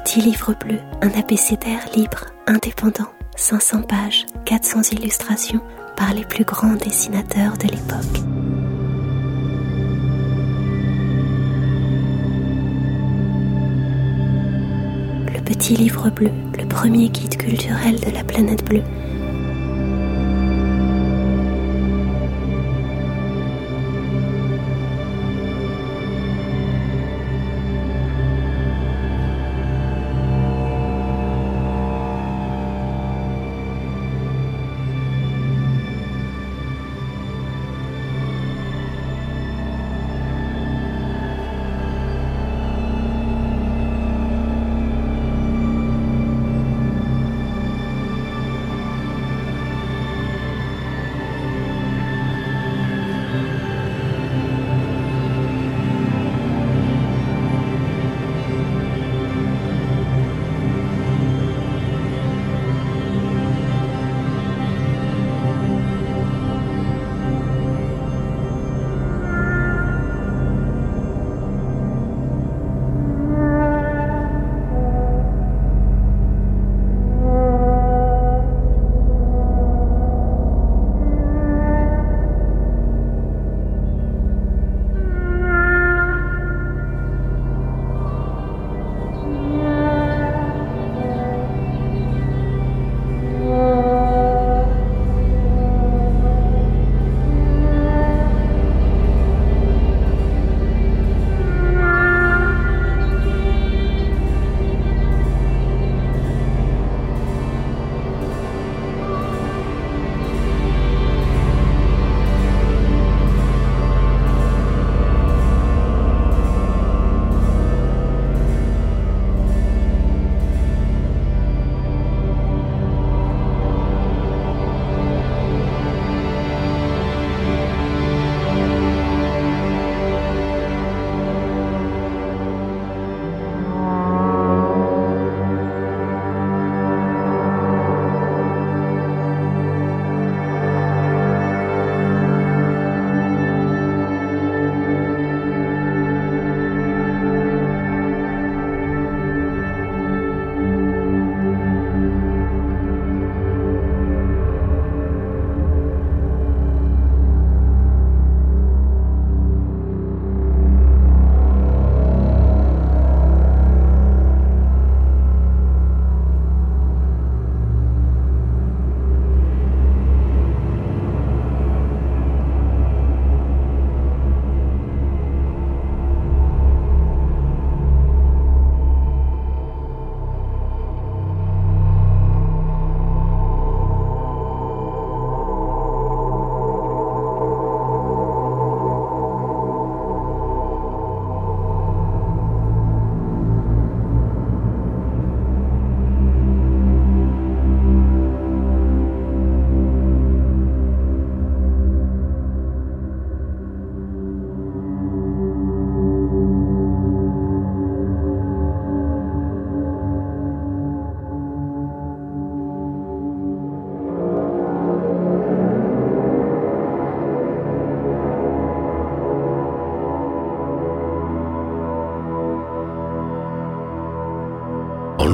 Le 0.07 0.13
petit 0.13 0.21
livre 0.21 0.55
bleu, 0.55 0.79
un 1.03 1.11
abécédaire 1.19 1.85
libre, 1.97 2.27
indépendant, 2.47 3.09
500 3.35 3.83
pages, 3.83 4.25
400 4.45 4.93
illustrations 4.93 5.61
par 5.97 6.15
les 6.15 6.25
plus 6.25 6.45
grands 6.45 6.77
dessinateurs 6.77 7.59
de 7.59 7.65
l'époque. 7.65 8.23
Le 15.35 15.41
petit 15.41 15.75
livre 15.75 16.09
bleu, 16.11 16.31
le 16.57 16.69
premier 16.69 17.09
guide 17.09 17.37
culturel 17.37 17.99
de 17.99 18.13
la 18.13 18.23
planète 18.23 18.65
bleue. 18.65 18.85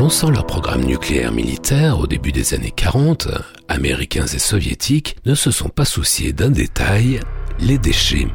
Lançant 0.02 0.30
leur 0.30 0.46
programme 0.46 0.82
nucléaire 0.82 1.30
militaire 1.30 2.00
au 2.00 2.08
début 2.08 2.32
des 2.32 2.54
années 2.54 2.72
40, 2.74 3.28
Américains 3.68 4.26
et 4.26 4.40
Soviétiques 4.40 5.14
ne 5.26 5.36
se 5.36 5.52
sont 5.52 5.68
pas 5.68 5.84
souciés 5.84 6.32
d'un 6.32 6.50
détail, 6.50 7.20
les 7.60 7.78
déchets. 7.78 8.26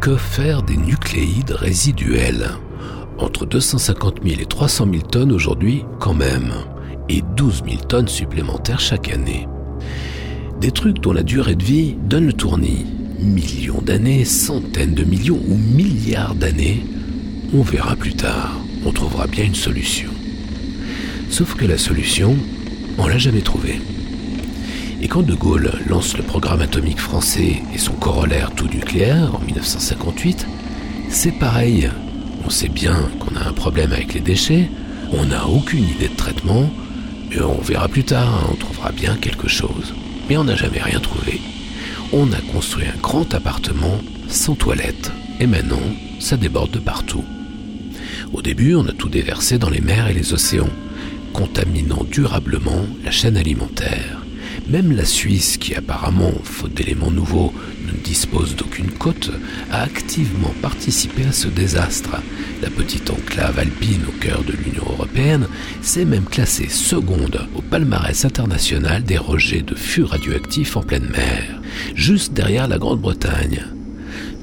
Que 0.00 0.16
faire 0.16 0.64
des 0.64 0.76
nucléides 0.76 1.52
résiduels? 1.52 2.48
Entre 3.16 3.46
250 3.46 4.24
000 4.26 4.40
et 4.40 4.46
300 4.46 4.88
000 4.90 5.02
tonnes 5.04 5.30
aujourd'hui 5.30 5.84
quand 6.00 6.14
même, 6.14 6.52
et 7.08 7.22
12 7.36 7.62
000 7.64 7.76
tonnes 7.84 8.08
supplémentaires 8.08 8.80
chaque 8.80 9.12
année. 9.12 9.46
Des 10.60 10.72
trucs 10.72 10.98
dont 10.98 11.12
la 11.12 11.22
durée 11.22 11.54
de 11.54 11.64
vie 11.64 11.94
donne 12.06 12.26
le 12.26 12.32
tournis. 12.32 12.86
Millions 13.20 13.82
d'années, 13.82 14.24
centaines 14.24 14.94
de 14.94 15.04
millions 15.04 15.40
ou 15.48 15.54
milliards 15.54 16.34
d'années, 16.34 16.84
on 17.54 17.62
verra 17.62 17.94
plus 17.94 18.14
tard, 18.14 18.50
on 18.84 18.90
trouvera 18.90 19.28
bien 19.28 19.44
une 19.44 19.54
solution. 19.54 20.10
Sauf 21.30 21.54
que 21.54 21.66
la 21.66 21.78
solution, 21.78 22.36
on 22.96 23.06
l'a 23.06 23.18
jamais 23.18 23.42
trouvée. 23.42 23.80
Et 25.00 25.08
quand 25.08 25.22
De 25.22 25.34
Gaulle 25.34 25.72
lance 25.88 26.16
le 26.16 26.24
programme 26.24 26.60
atomique 26.60 26.98
français 26.98 27.62
et 27.72 27.78
son 27.78 27.92
corollaire 27.92 28.50
tout 28.50 28.66
nucléaire 28.66 29.34
en 29.34 29.38
1958, 29.44 30.46
c'est 31.08 31.38
pareil. 31.38 31.90
On 32.44 32.50
sait 32.50 32.68
bien 32.68 33.08
qu'on 33.20 33.36
a 33.36 33.48
un 33.48 33.52
problème 33.52 33.92
avec 33.92 34.14
les 34.14 34.20
déchets, 34.20 34.70
on 35.12 35.26
n'a 35.26 35.46
aucune 35.46 35.84
idée 35.84 36.08
de 36.08 36.16
traitement, 36.16 36.70
mais 37.30 37.40
on 37.40 37.60
verra 37.60 37.88
plus 37.88 38.04
tard, 38.04 38.48
on 38.50 38.56
trouvera 38.56 38.90
bien 38.90 39.16
quelque 39.16 39.48
chose. 39.48 39.94
Mais 40.28 40.36
on 40.36 40.44
n'a 40.44 40.56
jamais 40.56 40.82
rien 40.82 40.98
trouvé. 40.98 41.40
On 42.12 42.32
a 42.32 42.40
construit 42.52 42.86
un 42.86 43.00
grand 43.00 43.32
appartement 43.34 44.00
sans 44.28 44.54
toilette, 44.54 45.12
et 45.40 45.46
maintenant, 45.46 45.80
ça 46.18 46.36
déborde 46.36 46.70
de 46.70 46.78
partout. 46.78 47.24
Au 48.32 48.42
début, 48.42 48.74
on 48.74 48.86
a 48.86 48.92
tout 48.92 49.08
déversé 49.08 49.58
dans 49.58 49.70
les 49.70 49.80
mers 49.80 50.08
et 50.08 50.14
les 50.14 50.32
océans, 50.32 50.70
contaminant 51.32 52.04
durablement 52.10 52.86
la 53.04 53.10
chaîne 53.10 53.36
alimentaire. 53.36 54.24
Même 54.68 54.94
la 54.94 55.06
Suisse, 55.06 55.56
qui 55.56 55.74
apparemment, 55.74 56.32
faute 56.42 56.74
d'éléments 56.74 57.10
nouveaux, 57.10 57.54
ne 57.86 57.92
dispose 57.92 58.54
d'aucune 58.54 58.90
côte, 58.90 59.30
a 59.70 59.80
activement 59.80 60.52
participé 60.60 61.24
à 61.24 61.32
ce 61.32 61.48
désastre. 61.48 62.16
La 62.60 62.68
petite 62.68 63.08
enclave 63.08 63.58
alpine 63.58 64.02
au 64.06 64.12
cœur 64.20 64.42
de 64.44 64.52
l'Union 64.52 64.84
européenne 64.84 65.46
s'est 65.80 66.04
même 66.04 66.26
classée 66.26 66.68
seconde 66.68 67.48
au 67.56 67.62
palmarès 67.62 68.26
international 68.26 69.04
des 69.04 69.16
rejets 69.16 69.62
de 69.62 69.74
fûts 69.74 70.02
radioactifs 70.02 70.76
en 70.76 70.82
pleine 70.82 71.08
mer, 71.08 71.62
juste 71.94 72.34
derrière 72.34 72.68
la 72.68 72.78
Grande-Bretagne. 72.78 73.64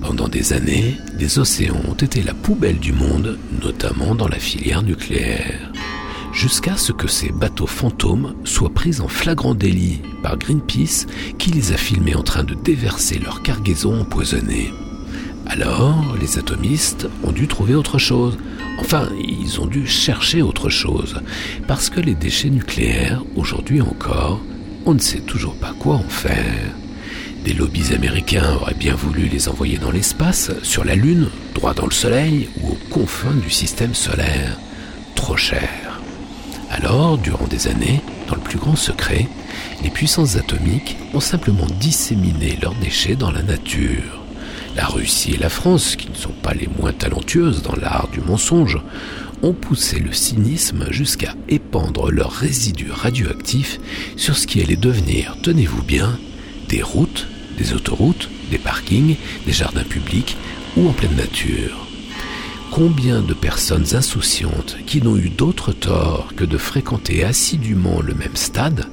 Pendant 0.01 0.27
des 0.27 0.53
années, 0.53 0.97
les 1.19 1.37
océans 1.37 1.81
ont 1.87 1.93
été 1.93 2.23
la 2.23 2.33
poubelle 2.33 2.79
du 2.79 2.93
monde, 2.93 3.37
notamment 3.61 4.15
dans 4.15 4.27
la 4.27 4.39
filière 4.39 4.81
nucléaire 4.81 5.71
jusqu'à 6.35 6.75
ce 6.75 6.91
que 6.91 7.07
ces 7.07 7.31
bateaux 7.31 7.65
fantômes 7.65 8.35
soient 8.43 8.73
pris 8.73 8.99
en 8.99 9.07
flagrant 9.07 9.55
délit 9.55 10.01
par 10.21 10.37
Greenpeace 10.37 11.07
qui 11.39 11.49
les 11.51 11.71
a 11.71 11.77
filmés 11.77 12.15
en 12.15 12.23
train 12.23 12.43
de 12.43 12.53
déverser 12.53 13.17
leur 13.19 13.41
cargaison 13.41 14.01
empoisonnée. 14.01 14.71
Alors, 15.47 16.15
les 16.19 16.37
atomistes 16.37 17.07
ont 17.23 17.31
dû 17.31 17.47
trouver 17.47 17.75
autre 17.75 17.97
chose. 17.97 18.37
Enfin, 18.79 19.07
ils 19.19 19.61
ont 19.61 19.65
dû 19.65 19.87
chercher 19.87 20.41
autre 20.41 20.69
chose. 20.69 21.21
Parce 21.67 21.89
que 21.89 22.01
les 22.01 22.15
déchets 22.15 22.49
nucléaires, 22.49 23.23
aujourd'hui 23.35 23.81
encore, 23.81 24.41
on 24.85 24.93
ne 24.93 24.99
sait 24.99 25.21
toujours 25.21 25.55
pas 25.55 25.73
quoi 25.79 25.95
en 25.95 26.09
faire. 26.09 26.73
Des 27.45 27.53
lobbies 27.53 27.93
américains 27.93 28.55
auraient 28.59 28.73
bien 28.73 28.95
voulu 28.95 29.27
les 29.27 29.47
envoyer 29.47 29.77
dans 29.77 29.91
l'espace, 29.91 30.51
sur 30.63 30.83
la 30.83 30.95
Lune, 30.95 31.29
droit 31.53 31.75
dans 31.75 31.85
le 31.85 31.91
Soleil 31.91 32.49
ou 32.61 32.71
aux 32.71 32.89
confins 32.89 33.35
du 33.35 33.51
système 33.51 33.93
solaire. 33.93 34.59
Trop 35.13 35.37
cher. 35.37 35.84
Alors, 36.77 37.17
durant 37.17 37.47
des 37.47 37.69
années, 37.69 38.01
dans 38.27 38.35
le 38.35 38.41
plus 38.41 38.59
grand 38.59 38.75
secret, 38.75 39.29
les 39.81 39.89
puissances 39.89 40.35
atomiques 40.35 40.97
ont 41.13 41.21
simplement 41.21 41.67
disséminé 41.79 42.57
leurs 42.61 42.75
déchets 42.75 43.15
dans 43.15 43.31
la 43.31 43.43
nature. 43.43 44.21
La 44.75 44.85
Russie 44.85 45.35
et 45.35 45.37
la 45.37 45.47
France, 45.47 45.95
qui 45.95 46.09
ne 46.09 46.17
sont 46.17 46.33
pas 46.43 46.53
les 46.53 46.67
moins 46.77 46.91
talentueuses 46.91 47.61
dans 47.61 47.77
l'art 47.77 48.09
du 48.11 48.19
mensonge, 48.19 48.77
ont 49.41 49.53
poussé 49.53 49.99
le 49.99 50.11
cynisme 50.11 50.87
jusqu'à 50.91 51.33
épandre 51.47 52.11
leurs 52.11 52.33
résidus 52.33 52.91
radioactifs 52.91 53.79
sur 54.17 54.35
ce 54.35 54.45
qui 54.45 54.61
allait 54.61 54.75
devenir, 54.75 55.37
tenez-vous 55.43 55.83
bien, 55.83 56.19
des 56.67 56.81
routes, 56.81 57.25
des 57.57 57.73
autoroutes, 57.73 58.29
des 58.51 58.57
parkings, 58.57 59.15
des 59.45 59.53
jardins 59.53 59.83
publics 59.83 60.35
ou 60.75 60.89
en 60.89 60.91
pleine 60.91 61.15
nature. 61.15 61.84
Combien 62.75 63.21
de 63.21 63.33
personnes 63.33 63.95
insouciantes 63.95 64.75
qui 64.85 65.01
n'ont 65.01 65.15
eu 65.15 65.29
d'autre 65.29 65.71
tort 65.71 66.33
que 66.35 66.43
de 66.43 66.57
fréquenter 66.57 67.23
assidûment 67.23 68.01
le 68.01 68.13
même 68.13 68.35
stade, 68.35 68.87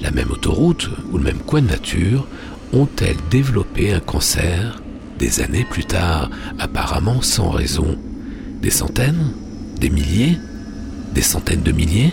la 0.00 0.10
même 0.10 0.32
autoroute 0.32 0.90
ou 1.12 1.18
le 1.18 1.22
même 1.22 1.38
coin 1.38 1.62
de 1.62 1.68
nature 1.68 2.26
ont-elles 2.72 3.16
développé 3.30 3.92
un 3.92 4.00
cancer 4.00 4.82
des 5.20 5.40
années 5.40 5.64
plus 5.70 5.84
tard, 5.84 6.30
apparemment 6.58 7.22
sans 7.22 7.50
raison? 7.50 7.96
Des 8.60 8.70
centaines? 8.70 9.32
Des 9.78 9.90
milliers? 9.90 10.36
Des 11.14 11.22
centaines 11.22 11.62
de 11.62 11.70
milliers? 11.70 12.12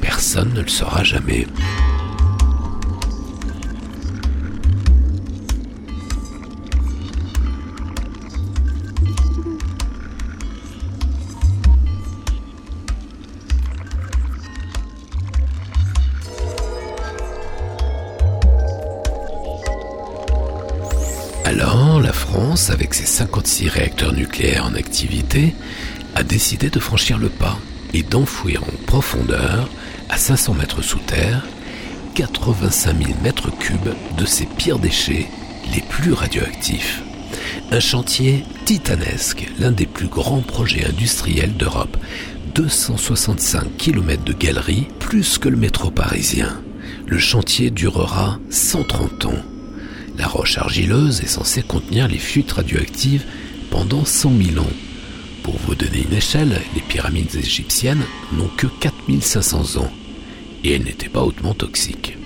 Personne 0.00 0.54
ne 0.54 0.62
le 0.62 0.68
saura 0.68 1.04
jamais. 1.04 1.46
Avec 22.68 22.94
ses 22.94 23.06
56 23.06 23.68
réacteurs 23.68 24.12
nucléaires 24.12 24.66
en 24.66 24.74
activité, 24.74 25.54
a 26.14 26.22
décidé 26.24 26.68
de 26.68 26.80
franchir 26.80 27.16
le 27.16 27.28
pas 27.28 27.58
et 27.94 28.02
d'enfouir 28.02 28.64
en 28.64 28.86
profondeur, 28.86 29.68
à 30.08 30.16
500 30.16 30.54
mètres 30.54 30.82
sous 30.82 30.98
terre, 30.98 31.46
85 32.14 33.06
000 33.06 33.18
mètres 33.22 33.50
cubes 33.56 33.94
de 34.16 34.24
ses 34.24 34.46
pires 34.46 34.78
déchets 34.78 35.28
les 35.74 35.80
plus 35.80 36.12
radioactifs. 36.12 37.02
Un 37.70 37.80
chantier 37.80 38.44
titanesque, 38.64 39.48
l'un 39.58 39.72
des 39.72 39.86
plus 39.86 40.08
grands 40.08 40.42
projets 40.42 40.86
industriels 40.86 41.56
d'Europe. 41.56 41.96
265 42.54 43.76
km 43.76 44.24
de 44.24 44.32
galeries, 44.32 44.88
plus 44.98 45.38
que 45.38 45.48
le 45.48 45.56
métro 45.56 45.90
parisien. 45.90 46.60
Le 47.06 47.18
chantier 47.18 47.70
durera 47.70 48.38
130 48.50 49.26
ans. 49.26 49.55
La 50.18 50.26
roche 50.26 50.56
argileuse 50.56 51.20
est 51.20 51.26
censée 51.26 51.62
contenir 51.62 52.08
les 52.08 52.18
fuites 52.18 52.52
radioactives 52.52 53.24
pendant 53.70 54.04
100 54.04 54.32
000 54.54 54.64
ans. 54.64 54.70
Pour 55.42 55.58
vous 55.58 55.74
donner 55.74 56.06
une 56.08 56.16
échelle, 56.16 56.60
les 56.74 56.80
pyramides 56.80 57.34
égyptiennes 57.34 58.04
n'ont 58.32 58.50
que 58.56 58.66
4500 58.66 59.80
ans 59.80 59.92
et 60.64 60.72
elles 60.72 60.84
n'étaient 60.84 61.08
pas 61.08 61.22
hautement 61.22 61.54
toxiques. 61.54 62.16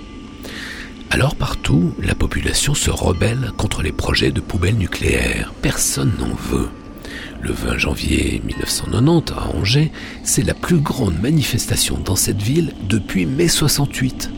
Alors 1.10 1.34
partout, 1.34 1.92
la 2.00 2.14
population 2.14 2.74
se 2.74 2.90
rebelle 2.90 3.50
contre 3.56 3.82
les 3.82 3.92
projets 3.92 4.30
de 4.30 4.40
poubelles 4.40 4.78
nucléaires. 4.78 5.52
Personne 5.60 6.12
n'en 6.18 6.34
veut. 6.34 6.68
Le 7.42 7.52
20 7.52 7.78
janvier 7.78 8.40
1990 8.44 9.32
à 9.32 9.48
Angers, 9.56 9.90
c'est 10.22 10.46
la 10.46 10.54
plus 10.54 10.78
grande 10.78 11.20
manifestation 11.20 11.98
dans 11.98 12.16
cette 12.16 12.40
ville 12.40 12.72
depuis 12.88 13.26
mai 13.26 13.48
68. 13.48 14.30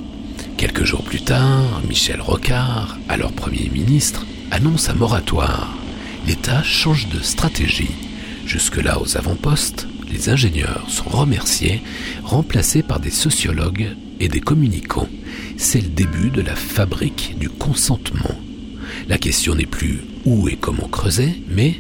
Quelques 0.63 0.85
jours 0.85 1.03
plus 1.03 1.23
tard, 1.23 1.83
Michel 1.89 2.21
Rocard, 2.21 2.97
alors 3.09 3.33
Premier 3.33 3.69
ministre, 3.75 4.25
annonce 4.53 4.89
un 4.89 4.95
moratoire. 4.95 5.75
L'État 6.25 6.63
change 6.63 7.09
de 7.09 7.21
stratégie. 7.21 7.91
Jusque-là, 8.47 9.01
aux 9.01 9.17
avant-postes, 9.17 9.89
les 10.09 10.29
ingénieurs 10.29 10.85
sont 10.87 11.09
remerciés, 11.09 11.83
remplacés 12.23 12.85
par 12.85 13.01
des 13.01 13.11
sociologues 13.11 13.89
et 14.21 14.29
des 14.29 14.39
communicants. 14.39 15.09
C'est 15.57 15.81
le 15.81 15.89
début 15.89 16.31
de 16.31 16.43
la 16.43 16.55
fabrique 16.55 17.37
du 17.41 17.49
consentement. 17.49 18.39
La 19.09 19.19
question 19.19 19.57
n'est 19.57 19.67
plus 19.67 20.05
où 20.25 20.49
et 20.49 20.55
comment 20.55 20.87
creuser, 20.87 21.43
mais 21.49 21.75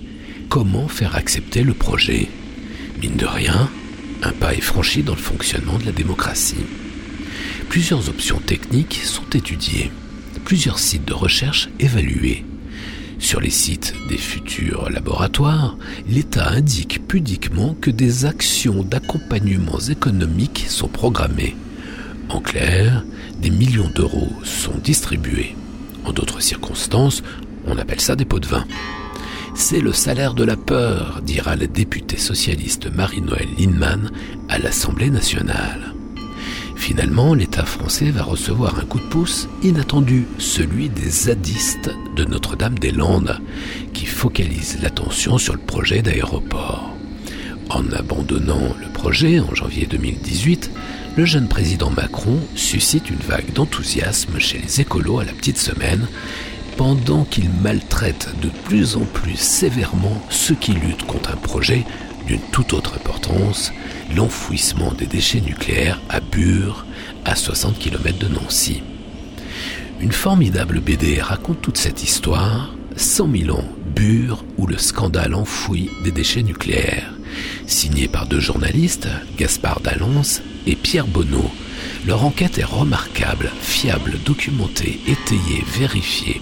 comment 0.49 0.89
faire 0.89 1.15
accepter 1.15 1.63
le 1.63 1.75
projet. 1.75 2.29
Mine 3.01 3.17
de 3.17 3.27
rien, 3.27 3.71
un 4.25 4.33
pas 4.33 4.55
est 4.55 4.61
franchi 4.61 5.05
dans 5.05 5.15
le 5.15 5.19
fonctionnement 5.19 5.79
de 5.79 5.85
la 5.85 5.93
démocratie. 5.93 6.57
Plusieurs 7.73 8.11
options 8.11 8.39
techniques 8.39 9.01
sont 9.03 9.31
étudiées, 9.33 9.91
plusieurs 10.45 10.79
sites 10.79 11.07
de 11.07 11.15
recherche 11.15 11.71
évalués. 11.81 12.45
Sur 13.19 13.41
les 13.41 13.49
sites 13.49 13.95
des 14.11 14.19
futurs 14.19 14.91
laboratoires, 14.91 15.79
l'État 16.07 16.51
indique 16.51 17.09
pudiquement 17.09 17.75
que 17.81 17.91
des 17.91 18.27
actions 18.27 18.83
d'accompagnement 18.83 19.79
économiques 19.79 20.67
sont 20.69 20.89
programmées. 20.89 21.57
En 22.29 22.43
clair, 22.43 23.07
des 23.41 23.49
millions 23.49 23.91
d'euros 23.95 24.35
sont 24.45 24.77
distribués. 24.77 25.57
En 26.05 26.13
d'autres 26.13 26.43
circonstances, 26.43 27.23
on 27.65 27.79
appelle 27.79 28.03
ça 28.03 28.17
des 28.17 28.27
pots 28.27 28.39
de 28.39 28.49
vin. 28.49 28.67
C'est 29.55 29.81
le 29.81 29.95
salaire 29.95 30.35
de 30.35 30.45
la 30.45 30.57
peur, 30.57 31.23
dira 31.25 31.57
la 31.57 31.69
députée 31.69 32.19
socialiste 32.19 32.95
Marie-Noël 32.95 33.49
Lindemann 33.59 34.11
à 34.51 34.59
l'Assemblée 34.59 35.09
nationale. 35.09 35.95
Finalement, 36.83 37.33
l'État 37.33 37.65
français 37.65 38.11
va 38.11 38.25
recevoir 38.25 38.81
un 38.81 38.85
coup 38.85 38.99
de 38.99 39.05
pouce 39.05 39.49
inattendu, 39.63 40.27
celui 40.39 40.89
des 40.89 41.09
zadistes 41.09 41.93
de 42.17 42.25
Notre-Dame-des-Landes, 42.25 43.39
qui 43.93 44.05
focalisent 44.05 44.83
l'attention 44.83 45.39
sur 45.39 45.55
le 45.55 45.61
projet 45.61 46.03
d'aéroport. 46.03 46.91
En 47.71 47.89
abandonnant 47.93 48.75
le 48.81 48.93
projet 48.93 49.39
en 49.39 49.55
janvier 49.55 49.87
2018, 49.87 50.73
le 51.17 51.25
jeune 51.25 51.47
président 51.47 51.91
Macron 51.91 52.41
suscite 52.57 53.11
une 53.11 53.29
vague 53.29 53.53
d'enthousiasme 53.53 54.41
chez 54.41 54.59
les 54.59 54.81
écolos 54.81 55.21
à 55.21 55.25
la 55.25 55.33
petite 55.33 55.59
semaine, 55.59 56.09
pendant 56.77 57.23
qu'il 57.23 57.49
maltraite 57.63 58.29
de 58.43 58.49
plus 58.65 58.97
en 58.97 59.05
plus 59.05 59.37
sévèrement 59.37 60.21
ceux 60.31 60.57
qui 60.57 60.73
luttent 60.73 61.07
contre 61.07 61.31
un 61.31 61.37
projet 61.37 61.85
d'une 62.27 62.41
toute 62.53 62.73
autre 62.73 62.95
importance, 62.95 63.73
l'enfouissement 64.15 64.93
des 64.93 65.07
déchets 65.07 65.41
nucléaires 65.41 66.01
à 66.09 66.21
Bure, 66.21 66.85
à 67.25 67.35
60 67.37 67.79
km 67.79 68.19
de 68.19 68.29
Nancy. 68.29 68.83
Une 70.01 70.13
formidable 70.13 70.81
BD 70.81 71.21
raconte 71.21 71.61
toute 71.61 71.79
cette 71.79 72.03
histoire, 72.03 72.75
100 72.97 73.29
000 73.37 73.59
ans, 73.59 73.69
Bure, 73.95 74.45
où 74.59 74.67
le 74.67 74.79
scandale 74.79 75.35
enfoui 75.35 75.91
des 76.05 76.11
déchets 76.11 76.43
nucléaires. 76.43 77.13
Signé 77.67 78.09
par 78.09 78.27
deux 78.27 78.41
journalistes, 78.41 79.09
Gaspard 79.39 79.81
Dallance 79.81 80.43
et 80.67 80.77
Pierre 80.77 81.07
Bonneau, 81.07 81.51
leur 82.07 82.25
enquête 82.25 82.59
est 82.59 82.65
remarquable, 82.65 83.51
fiable, 83.61 84.19
documentée, 84.25 85.01
étayée, 85.07 85.65
vérifiée. 85.79 86.41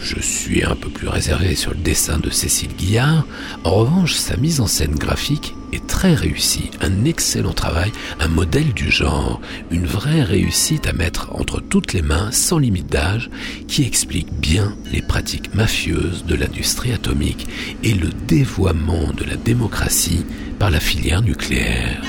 Je 0.00 0.20
suis 0.20 0.64
un 0.64 0.76
peu 0.76 0.88
plus 0.88 1.08
réservé 1.08 1.54
sur 1.54 1.72
le 1.72 1.78
dessin 1.78 2.18
de 2.18 2.30
Cécile 2.30 2.74
Guillard. 2.76 3.26
En 3.64 3.72
revanche, 3.72 4.14
sa 4.14 4.36
mise 4.36 4.60
en 4.60 4.66
scène 4.66 4.94
graphique 4.94 5.54
est 5.72 5.86
très 5.86 6.14
réussie. 6.14 6.70
Un 6.80 7.04
excellent 7.04 7.52
travail, 7.52 7.90
un 8.20 8.28
modèle 8.28 8.72
du 8.72 8.90
genre, 8.90 9.40
une 9.70 9.86
vraie 9.86 10.22
réussite 10.22 10.86
à 10.86 10.92
mettre 10.92 11.34
entre 11.34 11.60
toutes 11.60 11.92
les 11.92 12.02
mains, 12.02 12.30
sans 12.30 12.58
limite 12.58 12.86
d'âge, 12.86 13.30
qui 13.66 13.82
explique 13.82 14.32
bien 14.32 14.76
les 14.92 15.02
pratiques 15.02 15.54
mafieuses 15.54 16.24
de 16.24 16.34
l'industrie 16.34 16.92
atomique 16.92 17.46
et 17.82 17.94
le 17.94 18.10
dévoiement 18.28 19.12
de 19.12 19.24
la 19.24 19.36
démocratie 19.36 20.24
par 20.58 20.70
la 20.70 20.80
filière 20.80 21.22
nucléaire. 21.22 22.02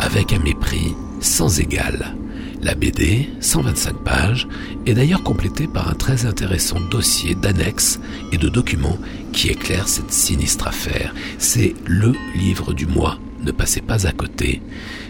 Avec 0.00 0.32
un 0.32 0.40
mépris 0.40 0.94
sans 1.20 1.60
égal. 1.60 2.14
La 2.62 2.76
BD, 2.76 3.28
125 3.40 3.96
pages, 4.04 4.46
est 4.86 4.94
d'ailleurs 4.94 5.24
complétée 5.24 5.66
par 5.66 5.88
un 5.88 5.94
très 5.94 6.26
intéressant 6.26 6.78
dossier 6.92 7.34
d'annexes 7.34 7.98
et 8.30 8.38
de 8.38 8.48
documents 8.48 8.98
qui 9.32 9.48
éclairent 9.48 9.88
cette 9.88 10.12
sinistre 10.12 10.68
affaire. 10.68 11.12
C'est 11.38 11.74
le 11.86 12.12
livre 12.36 12.72
du 12.72 12.86
mois, 12.86 13.18
ne 13.42 13.50
passez 13.50 13.80
pas 13.80 14.06
à 14.06 14.12
côté. 14.12 14.62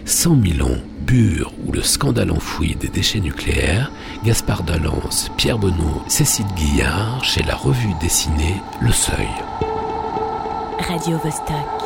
100 0.05 0.41
000 0.57 0.67
ans, 0.67 0.77
Bure 1.05 1.53
ou 1.65 1.71
le 1.71 1.81
scandale 1.81 2.31
enfoui 2.31 2.75
des 2.75 2.87
déchets 2.87 3.19
nucléaires, 3.19 3.91
Gaspard 4.25 4.63
Dallance, 4.63 5.29
Pierre 5.37 5.59
Bonneau, 5.59 6.01
Cécile 6.07 6.47
Guillard, 6.55 7.23
chez 7.23 7.43
la 7.43 7.55
revue 7.55 7.93
dessinée 8.01 8.55
Le 8.81 8.91
Seuil. 8.91 9.27
Radio 10.79 11.17
Vostok. 11.19 11.82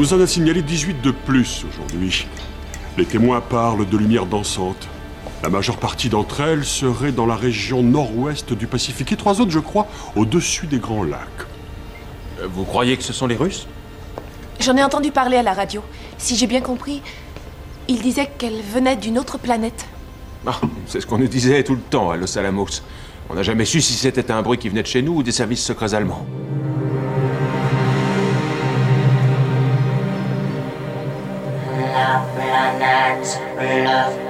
Nous 0.00 0.14
en 0.14 0.20
a 0.22 0.26
signalé 0.26 0.62
18 0.62 1.02
de 1.02 1.10
plus 1.10 1.66
aujourd'hui. 1.68 2.26
Les 2.96 3.04
témoins 3.04 3.42
parlent 3.42 3.86
de 3.86 3.98
lumières 3.98 4.24
dansantes. 4.24 4.88
La 5.42 5.50
majeure 5.50 5.76
partie 5.76 6.08
d'entre 6.08 6.40
elles 6.40 6.64
seraient 6.64 7.12
dans 7.12 7.26
la 7.26 7.36
région 7.36 7.82
nord-ouest 7.82 8.54
du 8.54 8.66
Pacifique 8.66 9.12
et 9.12 9.16
trois 9.18 9.42
autres, 9.42 9.50
je 9.50 9.58
crois, 9.58 9.86
au-dessus 10.16 10.66
des 10.66 10.78
Grands 10.78 11.02
Lacs. 11.04 11.20
Euh, 12.40 12.46
Vous 12.50 12.64
croyez 12.64 12.96
que 12.96 13.02
ce 13.02 13.12
sont 13.12 13.26
les 13.26 13.36
Russes? 13.36 13.66
J'en 14.58 14.74
ai 14.78 14.82
entendu 14.82 15.10
parler 15.10 15.36
à 15.36 15.42
la 15.42 15.52
radio. 15.52 15.82
Si 16.16 16.34
j'ai 16.34 16.46
bien 16.46 16.62
compris, 16.62 17.02
il 17.86 18.00
disait 18.00 18.30
qu'elle 18.38 18.62
venait 18.72 18.96
d'une 18.96 19.18
autre 19.18 19.36
planète. 19.36 19.84
Ah, 20.46 20.58
C'est 20.86 21.02
ce 21.02 21.06
qu'on 21.06 21.18
nous 21.18 21.28
disait 21.28 21.62
tout 21.62 21.74
le 21.74 21.82
temps 21.82 22.10
à 22.10 22.16
Los 22.16 22.38
Alamos. 22.38 22.68
On 23.28 23.34
n'a 23.34 23.42
jamais 23.42 23.66
su 23.66 23.82
si 23.82 23.92
c'était 23.92 24.30
un 24.30 24.40
bruit 24.40 24.56
qui 24.56 24.70
venait 24.70 24.82
de 24.82 24.86
chez 24.86 25.02
nous 25.02 25.16
ou 25.16 25.22
des 25.22 25.32
services 25.32 25.62
secrets 25.62 25.92
allemands. 25.92 26.24
La 32.78 33.36
planète 33.56 34.29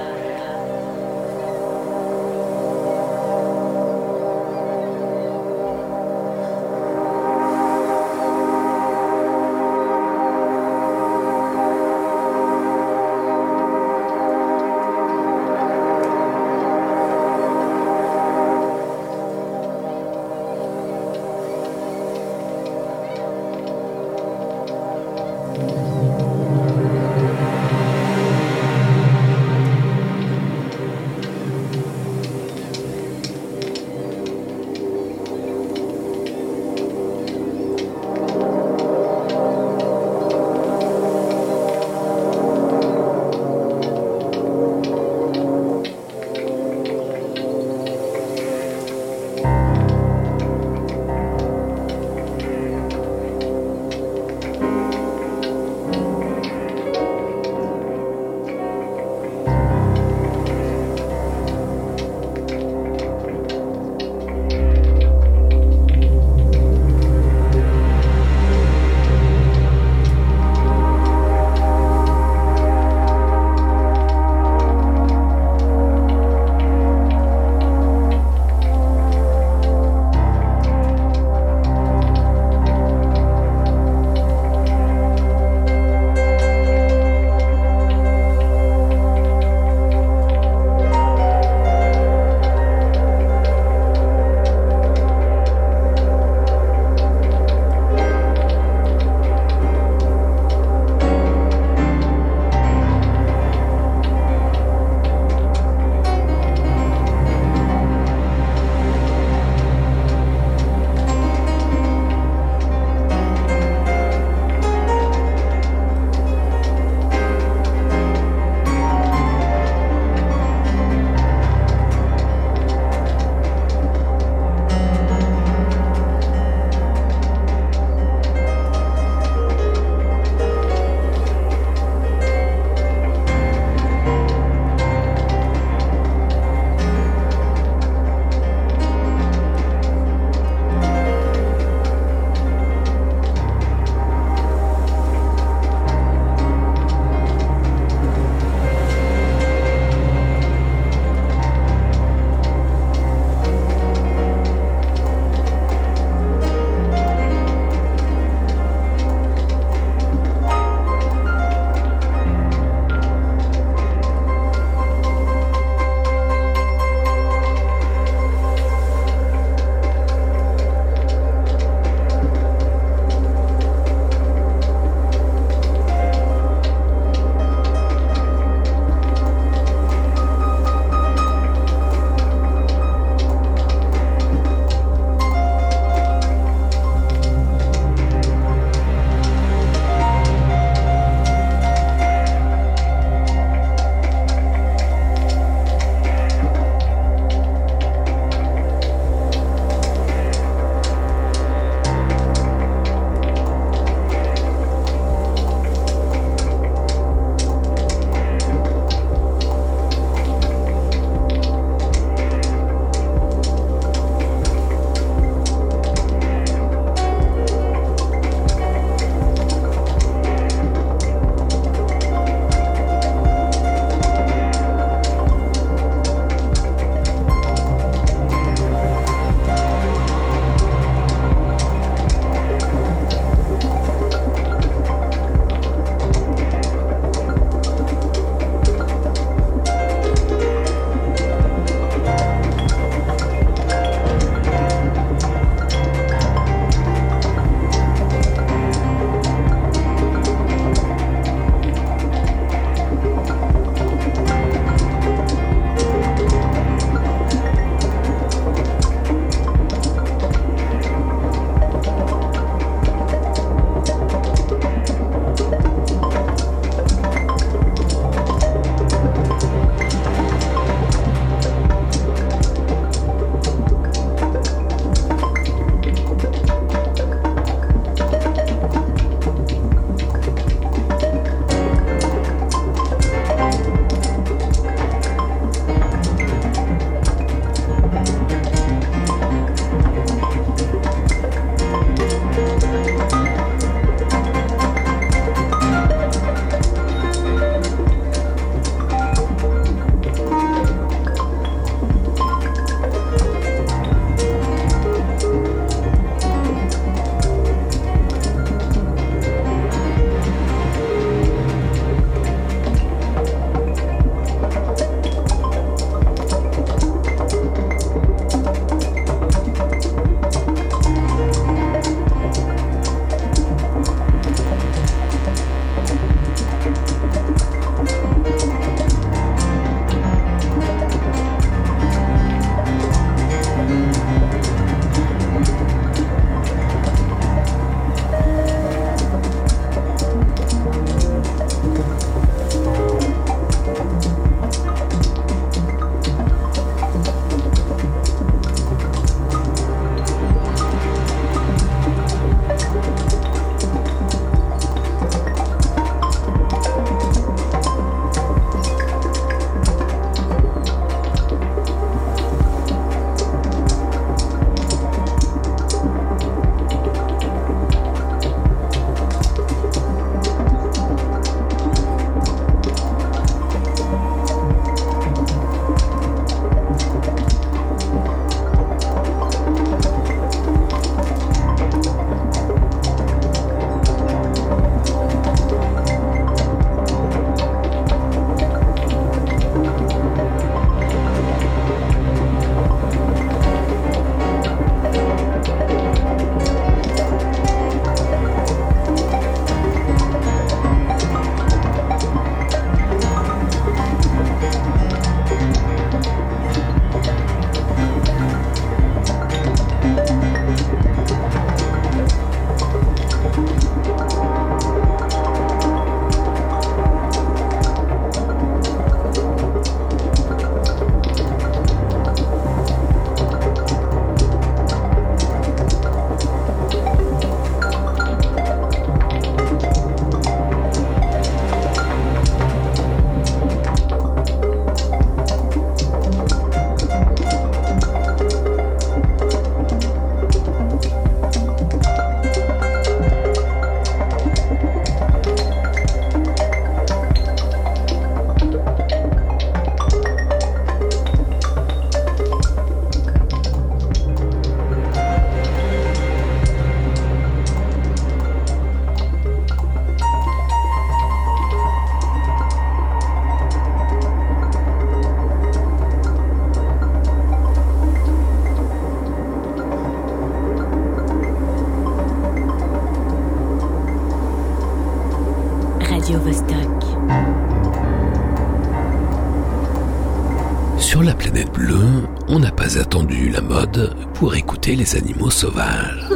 les 484.69 484.95
animaux 484.95 485.31
sauvages. 485.31 486.07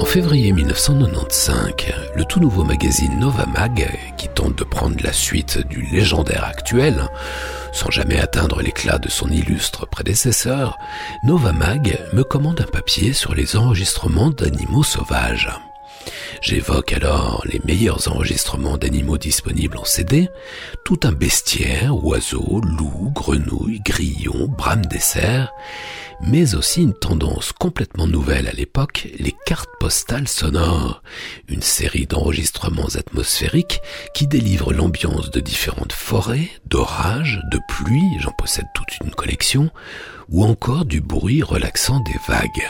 En 0.00 0.04
février 0.04 0.52
1995, 0.52 1.74
le 2.14 2.24
tout 2.24 2.38
nouveau 2.38 2.62
magazine 2.62 3.18
Nova 3.18 3.46
Mag, 3.46 3.90
qui 4.16 4.28
tente 4.28 4.56
de 4.56 4.64
prendre 4.64 4.96
la 5.02 5.12
suite 5.12 5.66
du 5.68 5.82
légendaire 5.82 6.44
actuel, 6.44 7.08
sans 7.72 7.90
jamais 7.90 8.20
atteindre 8.20 8.62
l'éclat 8.62 8.98
de 8.98 9.08
son 9.08 9.28
illustre 9.28 9.86
prédécesseur, 9.86 10.78
Nova 11.24 11.52
Mag 11.52 11.98
me 12.12 12.22
commande 12.22 12.60
un 12.60 12.70
papier 12.70 13.12
sur 13.12 13.34
les 13.34 13.56
enregistrements 13.56 14.30
d'animaux 14.30 14.84
sauvages. 14.84 15.50
J'évoque 16.40 16.92
alors 16.92 17.44
les 17.44 17.60
meilleurs 17.66 18.10
enregistrements 18.10 18.78
d'animaux 18.78 19.18
disponibles 19.18 19.76
en 19.76 19.84
CD, 19.84 20.30
tout 20.90 21.06
un 21.06 21.12
bestiaire, 21.12 22.04
oiseaux, 22.04 22.60
loups, 22.62 23.12
grenouilles, 23.14 23.78
grillons, 23.78 24.48
brames 24.48 24.86
dessert, 24.86 25.52
mais 26.20 26.56
aussi 26.56 26.82
une 26.82 26.94
tendance 26.94 27.52
complètement 27.52 28.08
nouvelle 28.08 28.48
à 28.48 28.52
l'époque, 28.52 29.06
les 29.16 29.32
cartes 29.46 29.70
postales 29.78 30.26
sonores, 30.26 31.04
une 31.46 31.62
série 31.62 32.08
d'enregistrements 32.08 32.88
atmosphériques 32.96 33.80
qui 34.14 34.26
délivrent 34.26 34.72
l'ambiance 34.72 35.30
de 35.30 35.38
différentes 35.38 35.92
forêts, 35.92 36.50
d'orages, 36.66 37.40
de 37.52 37.60
pluie, 37.68 38.18
j'en 38.18 38.32
possède 38.32 38.66
toute 38.74 38.98
une 39.04 39.14
collection, 39.14 39.70
ou 40.28 40.42
encore 40.42 40.86
du 40.86 41.00
bruit 41.00 41.44
relaxant 41.44 42.00
des 42.00 42.18
vagues. 42.26 42.66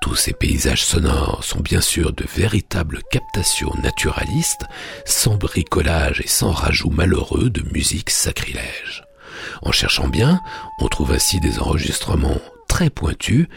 Tous 0.00 0.14
ces 0.14 0.32
paysages 0.32 0.84
sonores 0.84 1.44
sont 1.44 1.60
bien 1.60 1.80
sûr 1.80 2.12
de 2.12 2.24
véritables 2.34 3.00
captations 3.10 3.72
naturalistes, 3.82 4.64
sans 5.04 5.36
bricolage 5.36 6.20
et 6.20 6.28
sans 6.28 6.52
rajout 6.52 6.90
malheureux 6.90 7.50
de 7.50 7.62
musique 7.72 8.10
sacrilège. 8.10 9.04
En 9.62 9.72
cherchant 9.72 10.08
bien, 10.08 10.40
on 10.80 10.88
trouve 10.88 11.12
ainsi 11.12 11.40
des 11.40 11.58
enregistrements 11.58 12.40
très 12.68 12.90
pointu, 12.90 13.48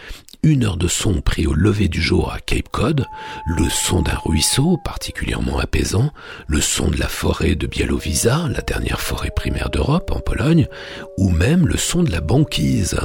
une 0.43 0.65
heure 0.65 0.77
de 0.77 0.89
son 0.89 1.21
pris 1.21 1.47
au 1.47 1.53
lever 1.53 1.87
du 1.87 2.01
jour 2.01 2.31
à 2.33 2.39
Cape 2.39 2.67
Cod, 2.69 3.05
le 3.45 3.69
son 3.69 4.01
d'un 4.01 4.17
ruisseau 4.25 4.77
particulièrement 4.83 5.57
apaisant, 5.57 6.11
le 6.47 6.59
son 6.59 6.89
de 6.89 6.99
la 6.99 7.07
forêt 7.07 7.55
de 7.55 7.65
Białowieża, 7.65 8.49
la 8.49 8.61
dernière 8.61 8.99
forêt 8.99 9.31
primaire 9.33 9.69
d'Europe 9.69 10.11
en 10.11 10.19
Pologne, 10.19 10.67
ou 11.17 11.29
même 11.29 11.65
le 11.65 11.77
son 11.77 12.03
de 12.03 12.11
la 12.11 12.19
banquise. 12.19 12.99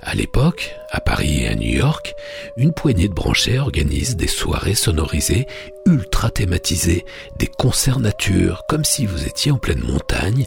À 0.00 0.14
l'époque, 0.14 0.76
à 0.92 1.00
Paris 1.00 1.42
et 1.42 1.48
à 1.48 1.56
New 1.56 1.74
York, 1.76 2.14
une 2.56 2.72
poignée 2.72 3.08
de 3.08 3.14
branchés 3.14 3.58
organise 3.58 4.14
des 4.14 4.28
soirées 4.28 4.74
sonorisées 4.76 5.46
ultra 5.86 6.30
thématisées, 6.30 7.04
des 7.38 7.48
concerts 7.48 8.00
nature, 8.00 8.62
comme 8.68 8.84
si 8.84 9.06
vous 9.06 9.26
étiez 9.26 9.50
en 9.50 9.58
pleine 9.58 9.82
montagne, 9.82 10.46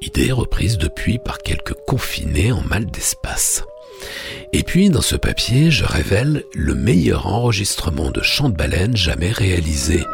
idée 0.00 0.32
reprise 0.32 0.76
depuis 0.76 1.18
par 1.18 1.38
quelques 1.38 1.74
confinés 1.86 2.50
en 2.50 2.62
mal 2.62 2.86
d'espace. 2.86 3.64
Et 4.52 4.62
puis, 4.62 4.88
dans 4.88 5.02
ce 5.02 5.16
papier, 5.16 5.70
je 5.70 5.84
révèle 5.84 6.44
le 6.54 6.74
meilleur 6.74 7.26
enregistrement 7.26 8.10
de 8.10 8.22
chant 8.22 8.48
de 8.48 8.56
baleine 8.56 8.96
jamais 8.96 9.30
réalisé. 9.30 10.04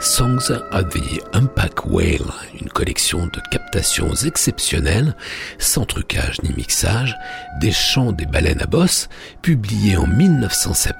Songs 0.00 0.50
of 0.72 0.88
the 0.88 1.22
Unpack 1.34 1.86
Whale, 1.86 2.32
une 2.60 2.70
collection 2.70 3.26
de 3.26 3.40
captations 3.50 4.14
exceptionnelles, 4.14 5.14
sans 5.58 5.84
trucage 5.84 6.40
ni 6.42 6.54
mixage, 6.54 7.16
des 7.60 7.72
chants 7.72 8.12
des 8.12 8.26
baleines 8.26 8.62
à 8.62 8.66
bosse, 8.66 9.08
publiés 9.42 9.96
en 9.96 10.06
1970 10.06 10.92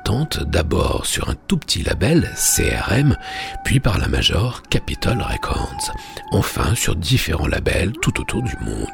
d'abord 0.46 1.06
sur 1.06 1.30
un 1.30 1.34
tout 1.48 1.56
petit 1.56 1.82
label, 1.82 2.30
CRM, 2.36 3.16
puis 3.64 3.80
par 3.80 3.98
la 3.98 4.08
major 4.08 4.62
Capitol 4.68 5.20
Records, 5.20 5.92
enfin 6.32 6.74
sur 6.74 6.96
différents 6.96 7.46
labels 7.46 7.92
tout 8.02 8.20
autour 8.20 8.42
du 8.42 8.56
monde. 8.62 8.88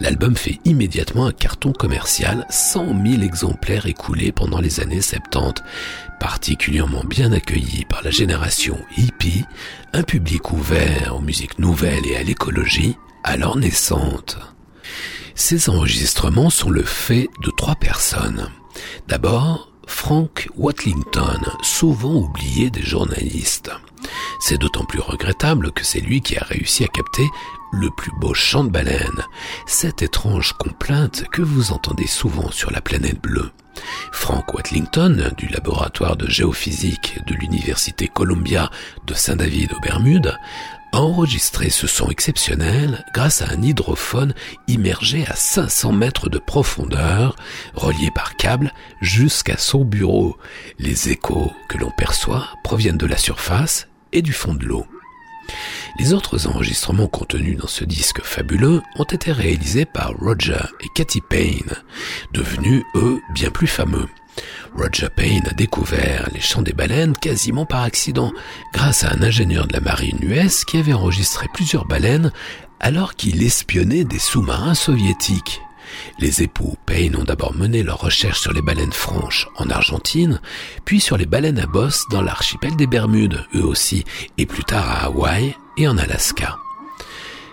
L'album 0.00 0.36
fait 0.36 0.60
immédiatement 0.64 1.26
un 1.26 1.32
carton 1.32 1.72
commercial, 1.72 2.46
100 2.66 3.00
000 3.06 3.22
exemplaires 3.22 3.86
écoulés 3.86 4.32
pendant 4.32 4.58
les 4.58 4.80
années 4.80 5.00
70, 5.00 5.62
particulièrement 6.18 7.04
bien 7.04 7.30
accueilli 7.30 7.84
par 7.84 8.02
la 8.02 8.10
génération 8.10 8.76
hippie, 8.96 9.44
un 9.92 10.02
public 10.02 10.50
ouvert 10.50 11.14
aux 11.14 11.20
musiques 11.20 11.60
nouvelles 11.60 12.04
et 12.08 12.16
à 12.16 12.24
l'écologie, 12.24 12.96
alors 13.22 13.56
naissante. 13.56 14.38
Ces 15.36 15.70
enregistrements 15.70 16.50
sont 16.50 16.70
le 16.70 16.82
fait 16.82 17.28
de 17.44 17.52
trois 17.56 17.76
personnes. 17.76 18.48
D'abord, 19.06 19.70
Frank 19.86 20.48
Watlington, 20.56 21.40
souvent 21.62 22.14
oublié 22.16 22.70
des 22.70 22.82
journalistes. 22.82 23.70
C'est 24.40 24.58
d'autant 24.58 24.84
plus 24.84 24.98
regrettable 25.00 25.70
que 25.70 25.84
c'est 25.84 26.00
lui 26.00 26.20
qui 26.20 26.36
a 26.36 26.42
réussi 26.42 26.82
à 26.82 26.88
capter 26.88 27.28
le 27.76 27.90
plus 27.90 28.12
beau 28.18 28.32
chant 28.32 28.64
de 28.64 28.70
baleine, 28.70 29.24
cette 29.66 30.02
étrange 30.02 30.54
complainte 30.54 31.24
que 31.30 31.42
vous 31.42 31.72
entendez 31.72 32.06
souvent 32.06 32.50
sur 32.50 32.70
la 32.70 32.80
planète 32.80 33.20
bleue. 33.20 33.50
Frank 34.12 34.54
Watlington, 34.54 35.32
du 35.36 35.46
laboratoire 35.48 36.16
de 36.16 36.26
géophysique 36.28 37.18
de 37.26 37.34
l'Université 37.34 38.08
Columbia 38.08 38.70
de 39.06 39.12
Saint-David 39.12 39.74
aux 39.74 39.80
Bermudes, 39.80 40.38
a 40.92 41.00
enregistré 41.00 41.68
ce 41.68 41.86
son 41.86 42.08
exceptionnel 42.08 43.04
grâce 43.12 43.42
à 43.42 43.50
un 43.50 43.60
hydrophone 43.60 44.32
immergé 44.68 45.26
à 45.26 45.34
500 45.34 45.92
mètres 45.92 46.30
de 46.30 46.38
profondeur, 46.38 47.36
relié 47.74 48.10
par 48.14 48.36
câble 48.36 48.72
jusqu'à 49.02 49.58
son 49.58 49.84
bureau. 49.84 50.38
Les 50.78 51.10
échos 51.10 51.52
que 51.68 51.76
l'on 51.76 51.90
perçoit 51.90 52.48
proviennent 52.64 52.96
de 52.96 53.06
la 53.06 53.18
surface 53.18 53.88
et 54.12 54.22
du 54.22 54.32
fond 54.32 54.54
de 54.54 54.64
l'eau. 54.64 54.86
Les 55.98 56.12
autres 56.12 56.46
enregistrements 56.46 57.08
contenus 57.08 57.58
dans 57.58 57.66
ce 57.66 57.84
disque 57.84 58.22
fabuleux 58.22 58.82
ont 58.96 59.04
été 59.04 59.32
réalisés 59.32 59.84
par 59.84 60.12
Roger 60.18 60.60
et 60.80 60.88
Katy 60.94 61.20
Payne, 61.20 61.72
devenus 62.32 62.82
eux 62.94 63.20
bien 63.34 63.50
plus 63.50 63.66
fameux. 63.66 64.06
Roger 64.76 65.08
Payne 65.08 65.46
a 65.50 65.54
découvert 65.54 66.28
les 66.34 66.40
chants 66.40 66.62
des 66.62 66.74
baleines 66.74 67.16
quasiment 67.16 67.64
par 67.64 67.82
accident, 67.82 68.32
grâce 68.74 69.04
à 69.04 69.12
un 69.12 69.22
ingénieur 69.22 69.66
de 69.66 69.72
la 69.72 69.80
marine 69.80 70.18
US 70.20 70.64
qui 70.64 70.76
avait 70.76 70.92
enregistré 70.92 71.46
plusieurs 71.54 71.86
baleines 71.86 72.30
alors 72.80 73.14
qu'il 73.14 73.42
espionnait 73.42 74.04
des 74.04 74.18
sous-marins 74.18 74.74
soviétiques. 74.74 75.62
Les 76.18 76.42
époux 76.42 76.76
Payne 76.86 77.16
ont 77.16 77.24
d'abord 77.24 77.54
mené 77.54 77.82
leurs 77.82 78.00
recherches 78.00 78.40
sur 78.40 78.52
les 78.52 78.62
baleines 78.62 78.92
franches 78.92 79.48
en 79.56 79.70
Argentine, 79.70 80.40
puis 80.84 81.00
sur 81.00 81.16
les 81.16 81.26
baleines 81.26 81.58
à 81.58 81.66
bosse 81.66 82.04
dans 82.10 82.22
l'archipel 82.22 82.76
des 82.76 82.86
Bermudes, 82.86 83.44
eux 83.54 83.64
aussi, 83.64 84.04
et 84.38 84.46
plus 84.46 84.64
tard 84.64 84.88
à 84.88 85.04
Hawaï 85.06 85.54
et 85.76 85.88
en 85.88 85.98
Alaska. 85.98 86.56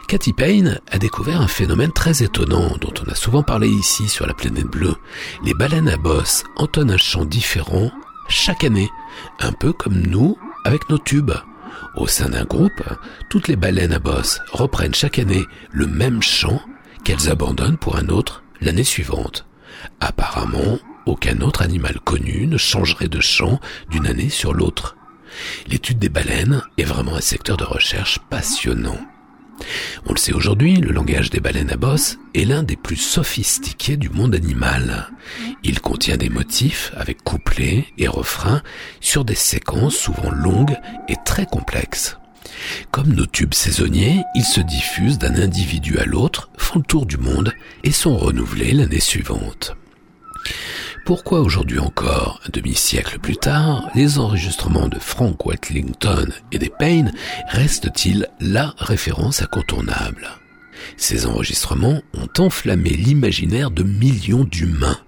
Cathy 0.07 0.33
Payne 0.33 0.79
a 0.91 0.99
découvert 0.99 1.41
un 1.41 1.47
phénomène 1.47 1.91
très 1.91 2.23
étonnant 2.23 2.75
dont 2.79 2.93
on 3.05 3.11
a 3.11 3.15
souvent 3.15 3.41
parlé 3.41 3.67
ici 3.67 4.09
sur 4.09 4.27
la 4.27 4.33
planète 4.33 4.67
bleue. 4.67 4.95
Les 5.43 5.53
baleines 5.53 5.89
à 5.89 5.97
bosse 5.97 6.43
entonnent 6.55 6.91
un 6.91 6.97
chant 6.97 7.25
différent 7.25 7.91
chaque 8.27 8.63
année, 8.63 8.89
un 9.39 9.51
peu 9.51 9.73
comme 9.73 9.97
nous 9.97 10.37
avec 10.65 10.89
nos 10.89 10.97
tubes. 10.97 11.33
Au 11.95 12.07
sein 12.07 12.29
d'un 12.29 12.43
groupe, 12.43 12.83
toutes 13.29 13.47
les 13.47 13.55
baleines 13.55 13.93
à 13.93 13.99
bosse 13.99 14.39
reprennent 14.51 14.93
chaque 14.93 15.19
année 15.19 15.45
le 15.71 15.87
même 15.87 16.21
chant 16.21 16.61
qu'elles 17.03 17.29
abandonnent 17.29 17.77
pour 17.77 17.97
un 17.97 18.09
autre 18.09 18.43
l'année 18.61 18.83
suivante. 18.83 19.45
Apparemment, 19.99 20.79
aucun 21.05 21.41
autre 21.41 21.61
animal 21.61 21.99
connu 21.99 22.47
ne 22.47 22.57
changerait 22.57 23.09
de 23.09 23.19
chant 23.19 23.59
d'une 23.89 24.07
année 24.07 24.29
sur 24.29 24.53
l'autre. 24.53 24.95
L'étude 25.67 25.99
des 25.99 26.09
baleines 26.09 26.61
est 26.77 26.83
vraiment 26.83 27.15
un 27.15 27.21
secteur 27.21 27.57
de 27.57 27.63
recherche 27.63 28.19
passionnant. 28.29 28.99
On 30.05 30.13
le 30.13 30.17
sait 30.17 30.33
aujourd'hui, 30.33 30.77
le 30.77 30.91
langage 30.91 31.29
des 31.29 31.39
baleines 31.39 31.71
à 31.71 31.77
bosse 31.77 32.17
est 32.33 32.45
l'un 32.45 32.63
des 32.63 32.75
plus 32.75 32.97
sophistiqués 32.97 33.97
du 33.97 34.09
monde 34.09 34.35
animal. 34.35 35.09
Il 35.63 35.79
contient 35.79 36.17
des 36.17 36.29
motifs 36.29 36.91
avec 36.95 37.23
couplets 37.23 37.85
et 37.97 38.07
refrains 38.07 38.61
sur 38.99 39.25
des 39.25 39.35
séquences 39.35 39.95
souvent 39.95 40.31
longues 40.31 40.77
et 41.07 41.15
très 41.23 41.45
complexes. 41.45 42.17
Comme 42.91 43.13
nos 43.13 43.25
tubes 43.25 43.53
saisonniers, 43.53 44.21
ils 44.35 44.43
se 44.45 44.61
diffusent 44.61 45.17
d'un 45.17 45.35
individu 45.35 45.97
à 45.97 46.05
l'autre, 46.05 46.49
font 46.57 46.79
le 46.79 46.85
tour 46.85 47.05
du 47.05 47.17
monde 47.17 47.53
et 47.83 47.91
sont 47.91 48.17
renouvelés 48.17 48.73
l'année 48.73 48.99
suivante. 48.99 49.75
Pourquoi 51.05 51.41
aujourd'hui 51.41 51.79
encore, 51.79 52.39
un 52.45 52.49
demi-siècle 52.49 53.19
plus 53.19 53.35
tard, 53.35 53.89
les 53.93 54.19
enregistrements 54.19 54.87
de 54.87 54.99
Frank 54.99 55.45
Watlington 55.45 56.29
et 56.53 56.59
des 56.59 56.69
Payne 56.69 57.13
restent-ils 57.49 58.27
la 58.39 58.73
référence 58.77 59.41
incontournable? 59.41 60.29
Ces 60.95 61.25
enregistrements 61.25 62.01
ont 62.13 62.29
enflammé 62.41 62.91
l'imaginaire 62.91 63.69
de 63.69 63.83
millions 63.83 64.45
d'humains. 64.45 64.99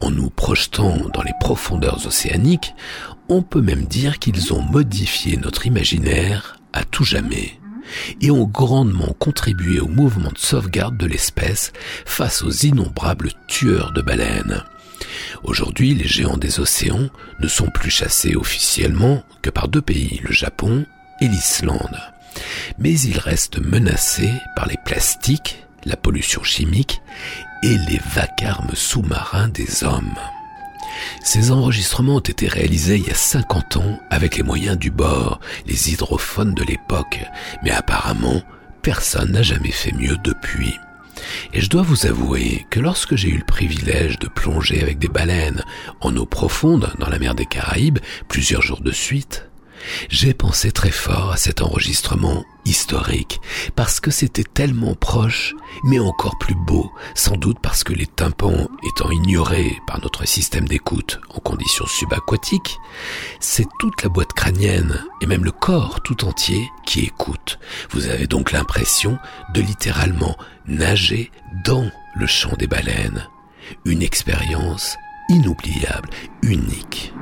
En 0.00 0.10
nous 0.10 0.30
projetant 0.30 0.96
dans 1.14 1.22
les 1.22 1.34
profondeurs 1.40 2.06
océaniques, 2.06 2.74
on 3.30 3.42
peut 3.42 3.62
même 3.62 3.84
dire 3.84 4.18
qu'ils 4.18 4.52
ont 4.52 4.62
modifié 4.62 5.36
notre 5.36 5.66
imaginaire 5.66 6.57
tout 6.84 7.04
jamais 7.04 7.58
et 8.20 8.30
ont 8.30 8.44
grandement 8.44 9.14
contribué 9.18 9.80
au 9.80 9.88
mouvement 9.88 10.30
de 10.30 10.38
sauvegarde 10.38 10.96
de 10.96 11.06
l'espèce 11.06 11.72
face 12.04 12.42
aux 12.42 12.50
innombrables 12.50 13.32
tueurs 13.46 13.92
de 13.92 14.02
baleines. 14.02 14.62
Aujourd'hui, 15.42 15.94
les 15.94 16.06
géants 16.06 16.36
des 16.36 16.60
océans 16.60 17.08
ne 17.40 17.48
sont 17.48 17.70
plus 17.70 17.90
chassés 17.90 18.34
officiellement 18.34 19.22
que 19.42 19.50
par 19.50 19.68
deux 19.68 19.80
pays, 19.80 20.20
le 20.22 20.32
Japon 20.32 20.84
et 21.20 21.28
l'Islande. 21.28 21.98
Mais 22.78 22.98
il 23.00 23.18
reste 23.18 23.58
menacé 23.58 24.30
par 24.54 24.66
les 24.66 24.76
plastiques, 24.84 25.64
la 25.84 25.96
pollution 25.96 26.42
chimique 26.42 27.00
et 27.62 27.76
les 27.88 28.00
vacarmes 28.14 28.74
sous-marins 28.74 29.48
des 29.48 29.84
hommes. 29.84 30.14
Ces 31.22 31.50
enregistrements 31.50 32.16
ont 32.16 32.20
été 32.20 32.48
réalisés 32.48 32.96
il 32.96 33.06
y 33.06 33.10
a 33.10 33.14
50 33.14 33.76
ans 33.76 34.00
avec 34.10 34.36
les 34.36 34.42
moyens 34.42 34.78
du 34.78 34.90
bord, 34.90 35.40
les 35.66 35.92
hydrophones 35.92 36.54
de 36.54 36.64
l'époque, 36.64 37.20
mais 37.62 37.70
apparemment, 37.70 38.42
personne 38.82 39.32
n'a 39.32 39.42
jamais 39.42 39.72
fait 39.72 39.92
mieux 39.92 40.16
depuis. 40.24 40.74
Et 41.52 41.60
je 41.60 41.68
dois 41.68 41.82
vous 41.82 42.06
avouer 42.06 42.66
que 42.70 42.80
lorsque 42.80 43.16
j'ai 43.16 43.28
eu 43.28 43.38
le 43.38 43.44
privilège 43.44 44.18
de 44.18 44.28
plonger 44.28 44.80
avec 44.80 44.98
des 44.98 45.08
baleines 45.08 45.62
en 46.00 46.16
eau 46.16 46.26
profonde 46.26 46.92
dans 46.98 47.08
la 47.08 47.18
mer 47.18 47.34
des 47.34 47.46
Caraïbes 47.46 47.98
plusieurs 48.28 48.62
jours 48.62 48.80
de 48.80 48.92
suite, 48.92 49.47
j'ai 50.08 50.34
pensé 50.34 50.72
très 50.72 50.90
fort 50.90 51.32
à 51.32 51.36
cet 51.36 51.62
enregistrement 51.62 52.44
historique, 52.64 53.40
parce 53.76 54.00
que 54.00 54.10
c'était 54.10 54.44
tellement 54.44 54.94
proche, 54.94 55.54
mais 55.84 55.98
encore 55.98 56.38
plus 56.38 56.54
beau, 56.54 56.92
sans 57.14 57.36
doute 57.36 57.58
parce 57.62 57.84
que 57.84 57.92
les 57.92 58.06
tympans 58.06 58.68
étant 58.86 59.10
ignorés 59.10 59.78
par 59.86 60.00
notre 60.02 60.26
système 60.26 60.68
d'écoute 60.68 61.20
en 61.34 61.40
conditions 61.40 61.86
subaquatiques, 61.86 62.78
c'est 63.40 63.66
toute 63.78 64.02
la 64.02 64.08
boîte 64.08 64.32
crânienne 64.34 65.02
et 65.20 65.26
même 65.26 65.44
le 65.44 65.52
corps 65.52 66.00
tout 66.02 66.24
entier 66.24 66.68
qui 66.84 67.00
écoute. 67.00 67.58
Vous 67.90 68.08
avez 68.08 68.26
donc 68.26 68.52
l'impression 68.52 69.18
de 69.54 69.60
littéralement 69.60 70.36
nager 70.66 71.30
dans 71.64 71.90
le 72.14 72.26
champ 72.26 72.54
des 72.58 72.66
baleines. 72.66 73.26
Une 73.84 74.02
expérience 74.02 74.96
inoubliable, 75.28 76.08
unique. 76.42 77.12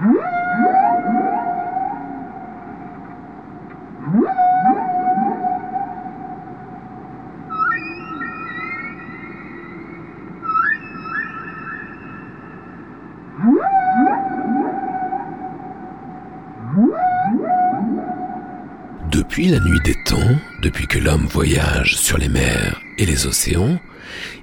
Depuis 19.10 19.48
la 19.48 19.58
nuit 19.58 19.80
des 19.84 19.94
temps, 20.04 20.16
depuis 20.62 20.86
que 20.86 20.98
l'homme 21.00 21.26
voyage 21.26 21.96
sur 21.96 22.16
les 22.16 22.28
mers 22.28 22.80
et 22.98 23.06
les 23.06 23.26
océans, 23.26 23.80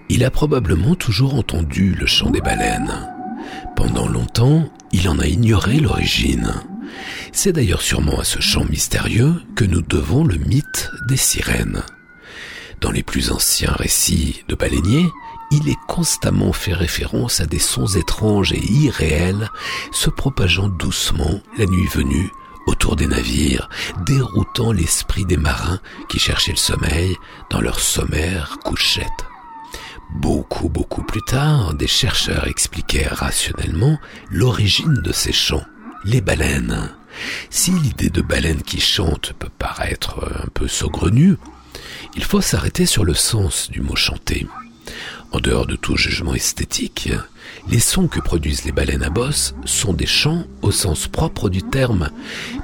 il 0.10 0.26
a 0.26 0.30
probablement 0.30 0.96
toujours 0.96 1.36
entendu 1.36 1.96
le 1.96 2.06
chant 2.06 2.32
des 2.32 2.42
baleines. 2.42 3.10
Pendant 3.78 4.10
longtemps, 4.10 4.70
il 4.92 5.08
en 5.08 5.20
a 5.20 5.28
ignoré 5.28 5.80
l'origine. 5.80 6.52
C'est 7.32 7.54
d'ailleurs 7.54 7.82
sûrement 7.82 8.20
à 8.20 8.24
ce 8.24 8.40
chant 8.42 8.66
mystérieux 8.66 9.42
que 9.56 9.66
nous 9.66 9.82
devons 9.82 10.24
le 10.24 10.36
mythe 10.36 10.92
des 11.08 11.18
sirènes. 11.18 11.84
Dans 12.82 12.92
les 12.92 13.04
plus 13.04 13.32
anciens 13.32 13.72
récits 13.72 14.44
de 14.48 14.56
baleiniers, 14.56 15.10
il 15.52 15.70
est 15.70 15.80
constamment 15.88 16.52
fait 16.52 16.74
référence 16.74 17.40
à 17.40 17.46
des 17.46 17.60
sons 17.60 17.88
étranges 17.88 18.54
et 18.54 18.72
irréels 18.72 19.50
se 19.92 20.10
propageant 20.10 20.68
doucement 20.68 21.42
la 21.58 21.66
nuit 21.66 21.88
venue 21.88 22.32
autour 22.66 22.96
des 22.96 23.08
navires, 23.08 23.70
déroutant 24.06 24.72
l'esprit 24.72 25.26
des 25.26 25.38
marins 25.38 25.80
qui 26.10 26.20
cherchaient 26.20 26.52
le 26.52 26.58
sommeil 26.58 27.16
dans 27.50 27.62
leur 27.62 27.80
sommaire 27.80 28.58
couchette. 28.64 29.26
Beaucoup, 30.16 30.70
beaucoup 30.70 31.04
plus 31.04 31.22
tard, 31.24 31.74
des 31.74 31.88
chercheurs 31.88 32.48
expliquèrent 32.48 33.18
rationnellement 33.18 34.00
l'origine 34.30 35.02
de 35.04 35.12
ces 35.12 35.34
chants, 35.34 35.66
les 36.06 36.22
baleines. 36.22 36.90
Si 37.50 37.72
l'idée 37.72 38.10
de 38.10 38.22
baleine 38.22 38.62
qui 38.62 38.80
chante 38.80 39.34
peut 39.38 39.50
paraître 39.58 40.26
un 40.44 40.48
peu 40.54 40.68
saugrenue, 40.68 41.36
il 42.16 42.24
faut 42.24 42.42
s'arrêter 42.42 42.86
sur 42.86 43.04
le 43.04 43.14
sens 43.14 43.70
du 43.70 43.82
mot 43.82 43.96
chanter. 43.96 44.48
En 45.32 45.40
dehors 45.40 45.66
de 45.66 45.76
tout 45.76 45.98
jugement 45.98 46.36
esthétique, 46.36 47.10
les 47.70 47.80
sons 47.80 48.08
que 48.08 48.20
produisent 48.20 48.66
les 48.66 48.72
baleines 48.72 49.04
à 49.04 49.10
bosse 49.10 49.56
sont 49.66 49.94
des 49.94 50.06
chants 50.06 50.46
au 50.62 50.72
sens 50.72 51.08
propre 51.08 51.50
du 51.50 51.64
terme, 51.64 52.10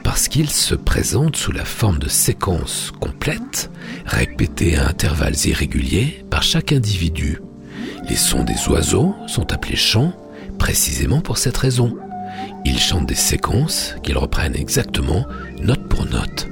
parce 0.04 0.28
qu'ils 0.28 0.52
se 0.52 0.76
présentent 0.76 1.36
sous 1.36 1.52
la 1.52 1.66
forme 1.66 2.00
de 2.00 2.10
séquences 2.10 2.92
complètes, 3.00 3.72
répétées 4.06 4.78
à 4.78 4.88
intervalles 4.88 5.38
irréguliers 5.46 6.24
par 6.30 6.44
chaque 6.44 6.72
individu. 6.72 7.40
Les 8.08 8.16
sons 8.16 8.44
des 8.44 8.68
oiseaux 8.68 9.16
sont 9.28 9.52
appelés 9.52 9.76
chants 9.76 10.16
précisément 10.60 11.22
pour 11.22 11.38
cette 11.38 11.58
raison. 11.58 11.98
Ils 12.66 12.80
chantent 12.80 13.08
des 13.08 13.16
séquences 13.16 13.96
qu'ils 14.04 14.18
reprennent 14.18 14.56
exactement, 14.56 15.26
note 15.62 15.88
pour 15.88 16.06
note. 16.06 16.48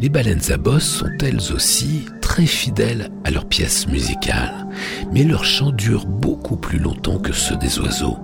Les 0.00 0.08
baleines 0.08 0.50
à 0.50 0.56
bosse 0.56 0.98
sont 0.98 1.10
elles 1.22 1.52
aussi 1.52 2.06
très 2.20 2.46
fidèles 2.46 3.10
à 3.24 3.30
leur 3.30 3.46
pièce 3.46 3.88
musicale, 3.88 4.66
mais 5.12 5.24
leur 5.24 5.44
chant 5.44 5.72
dure 5.72 6.06
beaucoup 6.06 6.56
plus 6.56 6.78
longtemps 6.78 7.18
que 7.18 7.32
ceux 7.32 7.56
des 7.56 7.80
oiseaux. 7.80 8.18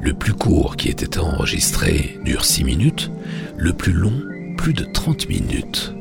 Le 0.00 0.14
plus 0.14 0.34
court 0.34 0.76
qui 0.76 0.88
ait 0.88 0.92
été 0.92 1.18
enregistré 1.18 2.18
dure 2.24 2.44
6 2.44 2.64
minutes, 2.64 3.10
le 3.56 3.72
plus 3.72 3.92
long 3.92 4.22
plus 4.56 4.72
de 4.72 4.84
30 4.84 5.28
minutes. 5.28 5.94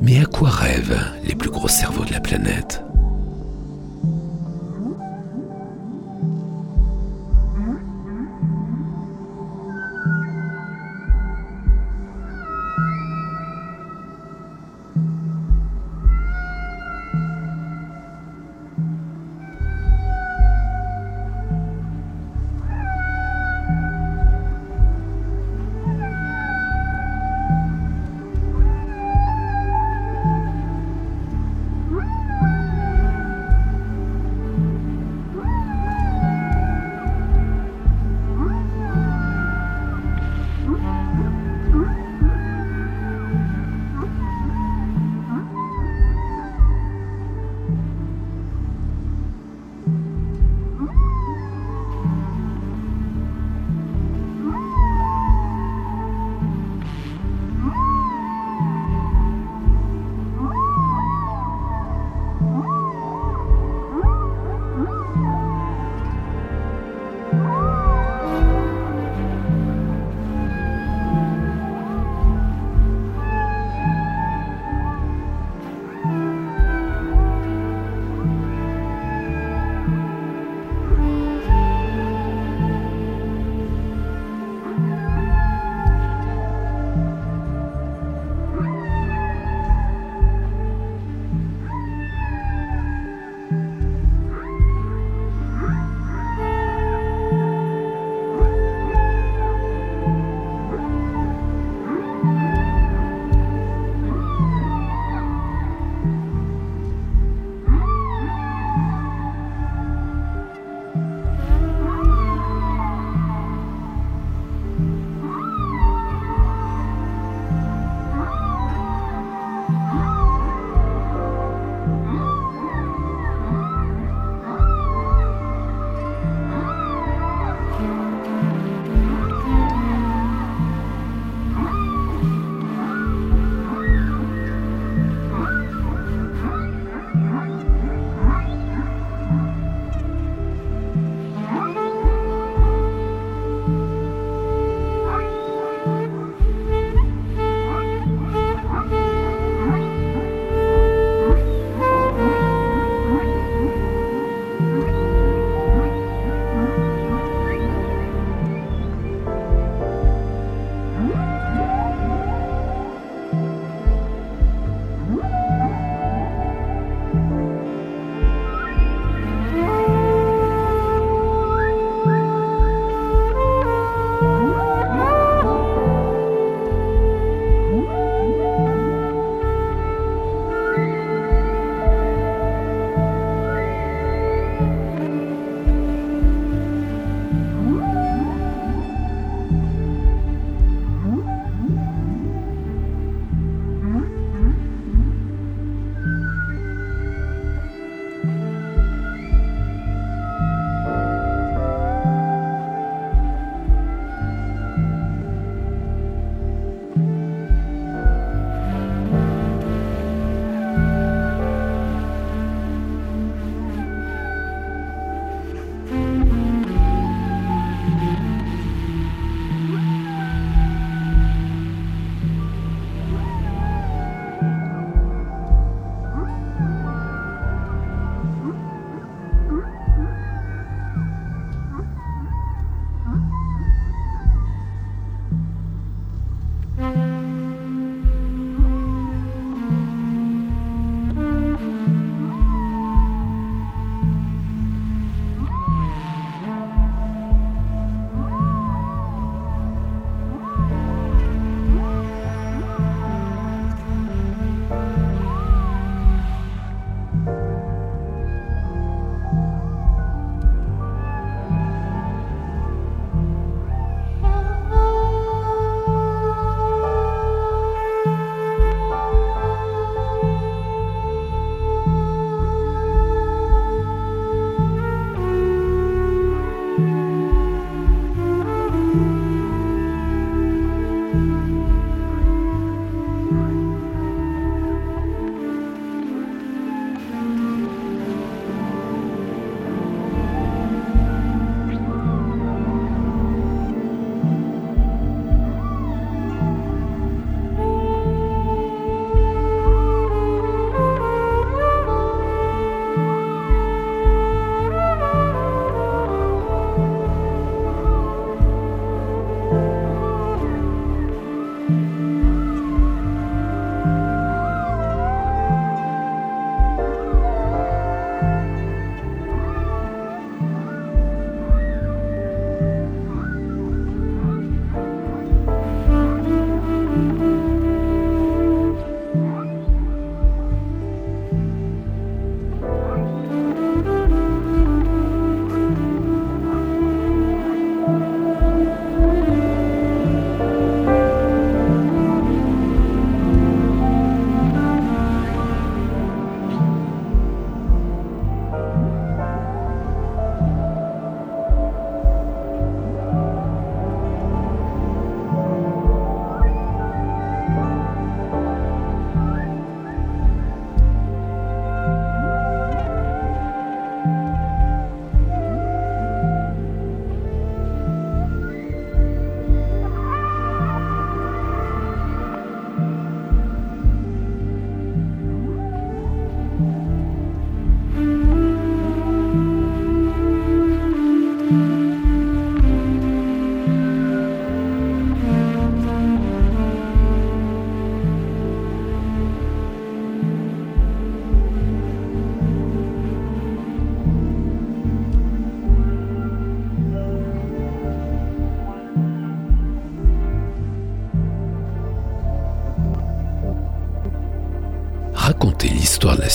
Mais 0.00 0.20
à 0.20 0.26
quoi 0.26 0.50
rêvent 0.50 1.00
les 1.26 1.34
plus 1.34 1.50
gros 1.50 1.68
cerveaux 1.68 2.04
de 2.04 2.12
la 2.12 2.20
planète? 2.20 2.83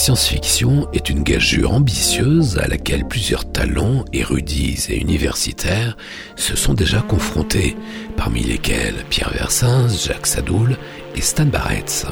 Science-fiction 0.09 0.87
est 0.91 1.11
une 1.11 1.21
gageure 1.21 1.71
ambitieuse 1.71 2.57
à 2.57 2.67
laquelle 2.67 3.07
plusieurs 3.07 3.51
talents, 3.51 4.05
érudits 4.11 4.87
et 4.89 4.99
universitaires 4.99 5.95
se 6.35 6.55
sont 6.55 6.73
déjà 6.73 6.99
confrontés, 7.01 7.77
parmi 8.17 8.41
lesquels 8.41 9.05
Pierre 9.11 9.29
Versins, 9.29 9.87
Jacques 10.03 10.25
Sadoul 10.25 10.77
et 11.15 11.21
Stan 11.21 11.45
Barretz. 11.45 12.07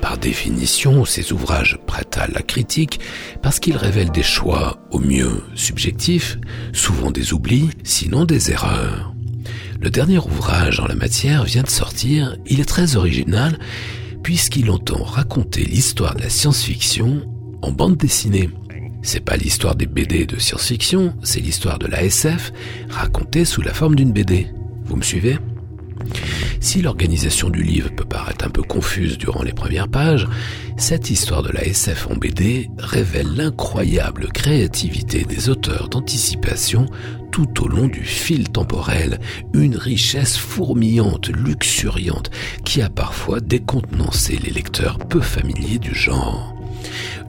Par 0.00 0.18
définition, 0.18 1.04
ces 1.04 1.32
ouvrages 1.32 1.80
prêtent 1.84 2.16
à 2.16 2.28
la 2.28 2.42
critique 2.42 3.00
parce 3.42 3.58
qu'ils 3.58 3.76
révèlent 3.76 4.12
des 4.12 4.22
choix 4.22 4.78
au 4.92 5.00
mieux 5.00 5.42
subjectifs, 5.56 6.38
souvent 6.72 7.10
des 7.10 7.32
oublis, 7.32 7.70
sinon 7.82 8.24
des 8.24 8.52
erreurs. 8.52 9.12
Le 9.80 9.90
dernier 9.90 10.18
ouvrage 10.18 10.78
en 10.78 10.86
la 10.86 10.94
matière 10.94 11.42
vient 11.42 11.64
de 11.64 11.70
sortir, 11.70 12.36
il 12.46 12.60
est 12.60 12.68
très 12.68 12.94
original 12.94 13.58
puisqu'il 14.26 14.72
entend 14.72 15.04
raconter 15.04 15.64
l'histoire 15.64 16.16
de 16.16 16.22
la 16.22 16.28
science-fiction 16.28 17.22
en 17.62 17.70
bande 17.70 17.96
dessinée. 17.96 18.50
C'est 19.00 19.20
pas 19.20 19.36
l'histoire 19.36 19.76
des 19.76 19.86
BD 19.86 20.26
de 20.26 20.36
science-fiction, 20.36 21.14
c'est 21.22 21.38
l'histoire 21.38 21.78
de 21.78 21.86
la 21.86 22.02
SF 22.02 22.52
racontée 22.90 23.44
sous 23.44 23.62
la 23.62 23.72
forme 23.72 23.94
d'une 23.94 24.10
BD. 24.10 24.48
Vous 24.86 24.96
me 24.96 25.02
suivez? 25.02 25.38
Si 26.60 26.82
l'organisation 26.82 27.50
du 27.50 27.62
livre 27.62 27.90
peut 27.94 28.04
paraître 28.04 28.44
un 28.44 28.50
peu 28.50 28.62
confuse 28.62 29.18
durant 29.18 29.42
les 29.42 29.52
premières 29.52 29.88
pages, 29.88 30.26
cette 30.76 31.10
histoire 31.10 31.42
de 31.42 31.50
la 31.50 31.64
SF 31.64 32.08
en 32.10 32.16
BD 32.16 32.70
révèle 32.78 33.34
l'incroyable 33.34 34.28
créativité 34.32 35.24
des 35.24 35.48
auteurs 35.48 35.88
d'anticipation 35.88 36.86
tout 37.30 37.62
au 37.62 37.68
long 37.68 37.86
du 37.86 38.04
fil 38.04 38.48
temporel, 38.48 39.20
une 39.52 39.76
richesse 39.76 40.36
fourmillante, 40.36 41.28
luxuriante, 41.28 42.30
qui 42.64 42.80
a 42.80 42.88
parfois 42.88 43.40
décontenancé 43.40 44.38
les 44.42 44.50
lecteurs 44.50 44.98
peu 44.98 45.20
familiers 45.20 45.78
du 45.78 45.94
genre. 45.94 46.55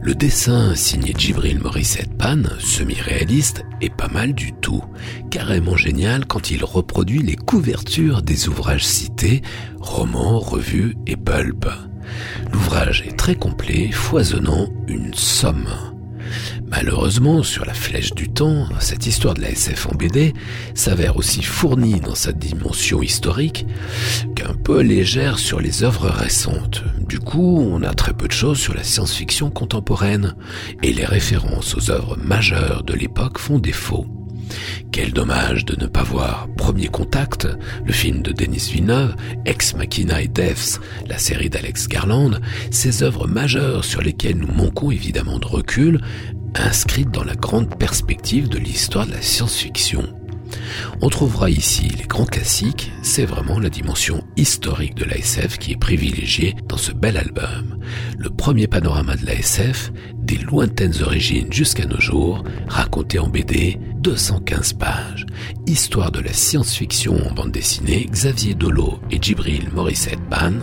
Le 0.07 0.15
dessin 0.15 0.73
signé 0.73 1.13
Djibril 1.17 1.59
Morissette 1.59 2.17
Pan, 2.17 2.41
semi-réaliste, 2.59 3.65
est 3.81 3.93
pas 3.93 4.07
mal 4.07 4.31
du 4.31 4.53
tout. 4.53 4.81
Carrément 5.29 5.75
génial 5.75 6.25
quand 6.25 6.49
il 6.49 6.63
reproduit 6.63 7.21
les 7.21 7.35
couvertures 7.35 8.21
des 8.21 8.47
ouvrages 8.47 8.85
cités, 8.85 9.41
romans, 9.81 10.39
revues 10.39 10.95
et 11.07 11.17
pulp. 11.17 11.67
L'ouvrage 12.53 13.03
est 13.05 13.17
très 13.17 13.35
complet, 13.35 13.91
foisonnant, 13.91 14.69
une 14.87 15.13
somme. 15.13 15.67
Malheureusement, 16.69 17.43
sur 17.43 17.65
la 17.65 17.73
flèche 17.73 18.13
du 18.13 18.27
temps, 18.27 18.67
cette 18.79 19.07
histoire 19.07 19.33
de 19.33 19.41
la 19.41 19.51
SF 19.51 19.87
en 19.87 19.95
BD 19.95 20.33
s'avère 20.73 21.15
aussi 21.15 21.41
fournie 21.41 22.01
dans 22.01 22.15
sa 22.15 22.33
dimension 22.33 23.01
historique 23.01 23.65
qu'un 24.35 24.53
peu 24.53 24.81
légère 24.81 25.39
sur 25.39 25.61
les 25.61 25.83
œuvres 25.83 26.09
récentes. 26.09 26.83
Du 27.07 27.19
coup, 27.19 27.59
on 27.61 27.83
a 27.83 27.93
très 27.93 28.13
peu 28.13 28.27
de 28.27 28.33
choses 28.33 28.59
sur 28.59 28.73
la 28.73 28.83
science-fiction 28.83 29.49
contemporaine, 29.49 30.35
et 30.83 30.91
les 30.91 31.05
références 31.05 31.75
aux 31.75 31.89
œuvres 31.89 32.17
majeures 32.17 32.83
de 32.83 32.93
l'époque 32.93 33.37
font 33.39 33.59
défaut. 33.59 34.05
Quel 34.91 35.13
dommage 35.13 35.65
de 35.65 35.79
ne 35.79 35.87
pas 35.87 36.03
voir 36.03 36.47
Premier 36.57 36.87
Contact, 36.87 37.47
le 37.85 37.93
film 37.93 38.21
de 38.21 38.31
Denis 38.31 38.69
Villeneuve, 38.71 39.15
Ex 39.45 39.75
Machina 39.75 40.21
et 40.21 40.27
Deaths, 40.27 40.79
la 41.07 41.17
série 41.17 41.49
d'Alex 41.49 41.87
Garland, 41.87 42.39
ces 42.71 43.03
œuvres 43.03 43.27
majeures 43.27 43.85
sur 43.85 44.01
lesquelles 44.01 44.37
nous 44.37 44.51
manquons 44.51 44.91
évidemment 44.91 45.39
de 45.39 45.45
recul, 45.45 46.01
inscrites 46.55 47.11
dans 47.11 47.23
la 47.23 47.35
grande 47.35 47.77
perspective 47.77 48.49
de 48.49 48.57
l'histoire 48.57 49.05
de 49.05 49.11
la 49.11 49.21
science-fiction. 49.21 50.03
On 51.01 51.09
trouvera 51.09 51.49
ici 51.49 51.89
les 51.97 52.05
grands 52.05 52.25
classiques, 52.25 52.91
c'est 53.01 53.25
vraiment 53.25 53.59
la 53.59 53.69
dimension 53.69 54.23
historique 54.35 54.95
de 54.95 55.05
l'ASF 55.05 55.57
qui 55.57 55.73
est 55.73 55.79
privilégiée 55.79 56.55
dans 56.67 56.77
ce 56.77 56.91
bel 56.91 57.17
album. 57.17 57.79
Le 58.17 58.29
premier 58.29 58.67
panorama 58.67 59.15
de 59.15 59.25
l'ASF, 59.25 59.91
des 60.15 60.37
lointaines 60.37 61.01
origines 61.03 61.51
jusqu'à 61.51 61.85
nos 61.85 61.99
jours, 61.99 62.43
raconté 62.67 63.19
en 63.19 63.27
BD, 63.27 63.79
215 63.99 64.73
pages. 64.73 65.25
Histoire 65.65 66.11
de 66.11 66.19
la 66.19 66.33
science-fiction 66.33 67.15
en 67.27 67.33
bande 67.33 67.51
dessinée, 67.51 68.07
Xavier 68.09 68.53
Dolo 68.53 68.99
et 69.11 69.21
Djibril 69.21 69.69
Morissette 69.73 70.21
Ban, 70.29 70.53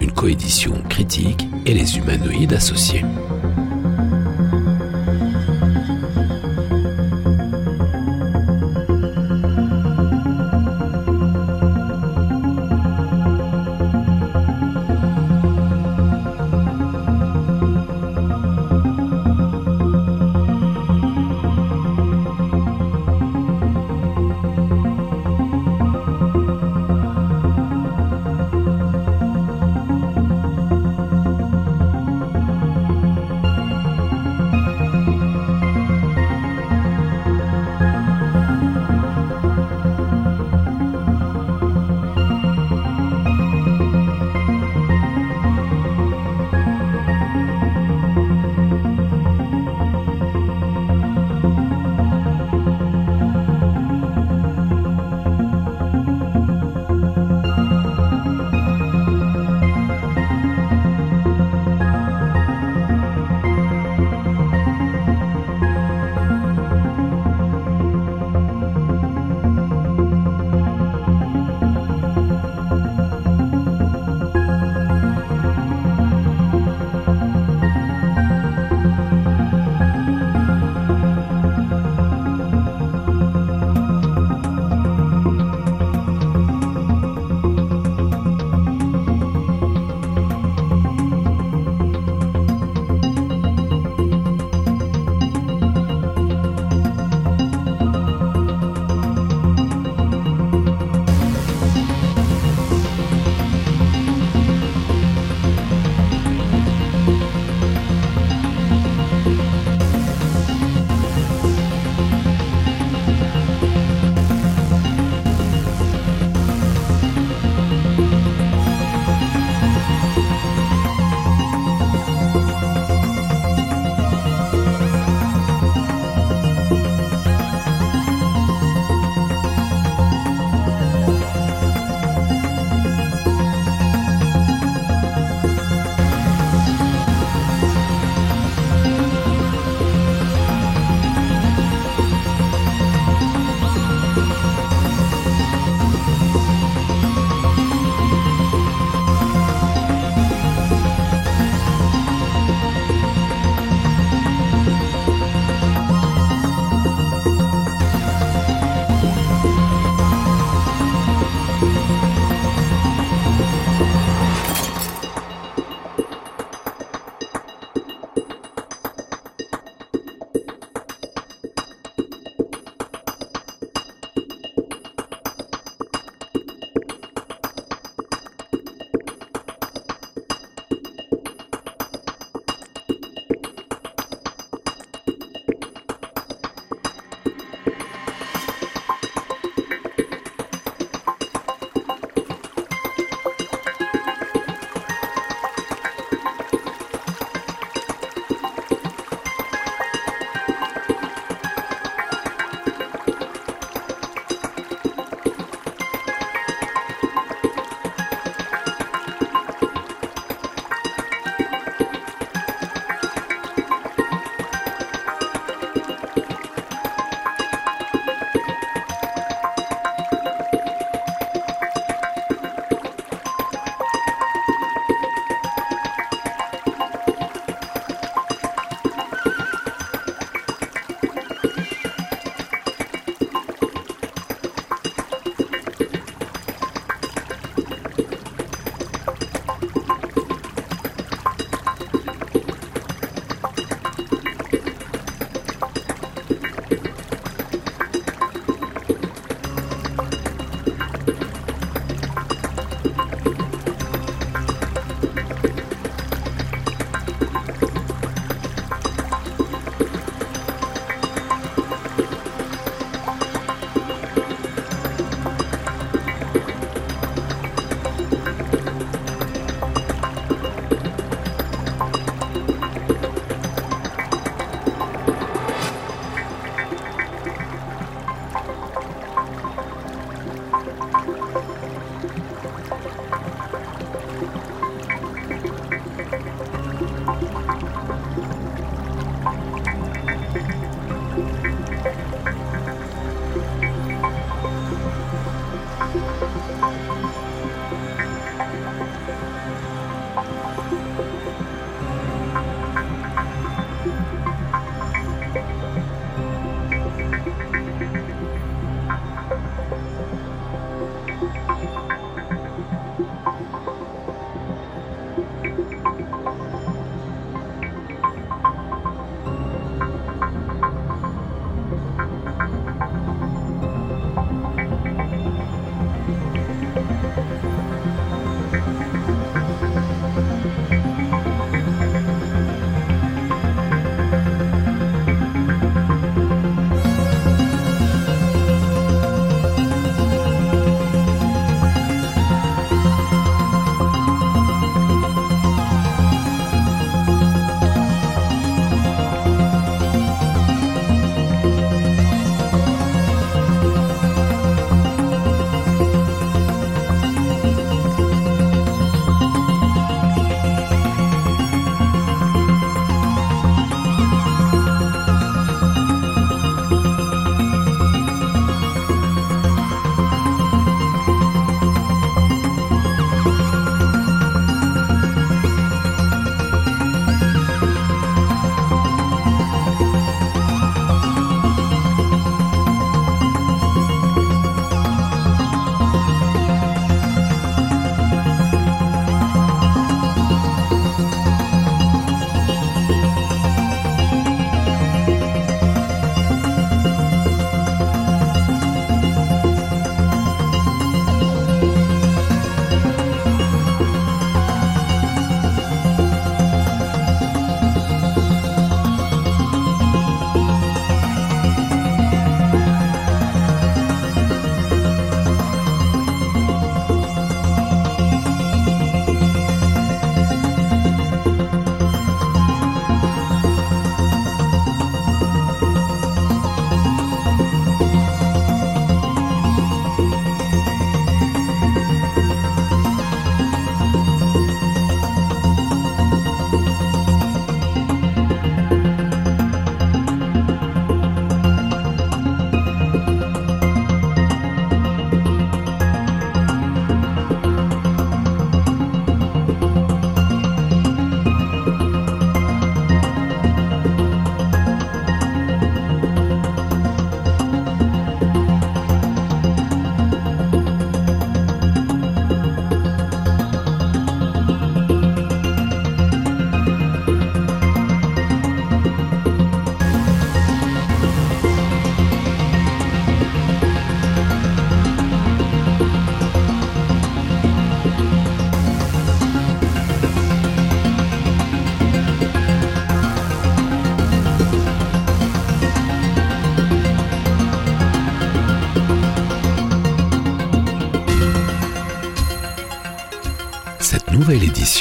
une 0.00 0.12
coédition 0.12 0.82
critique 0.88 1.46
et 1.66 1.74
les 1.74 1.98
humanoïdes 1.98 2.52
associés. 2.52 3.04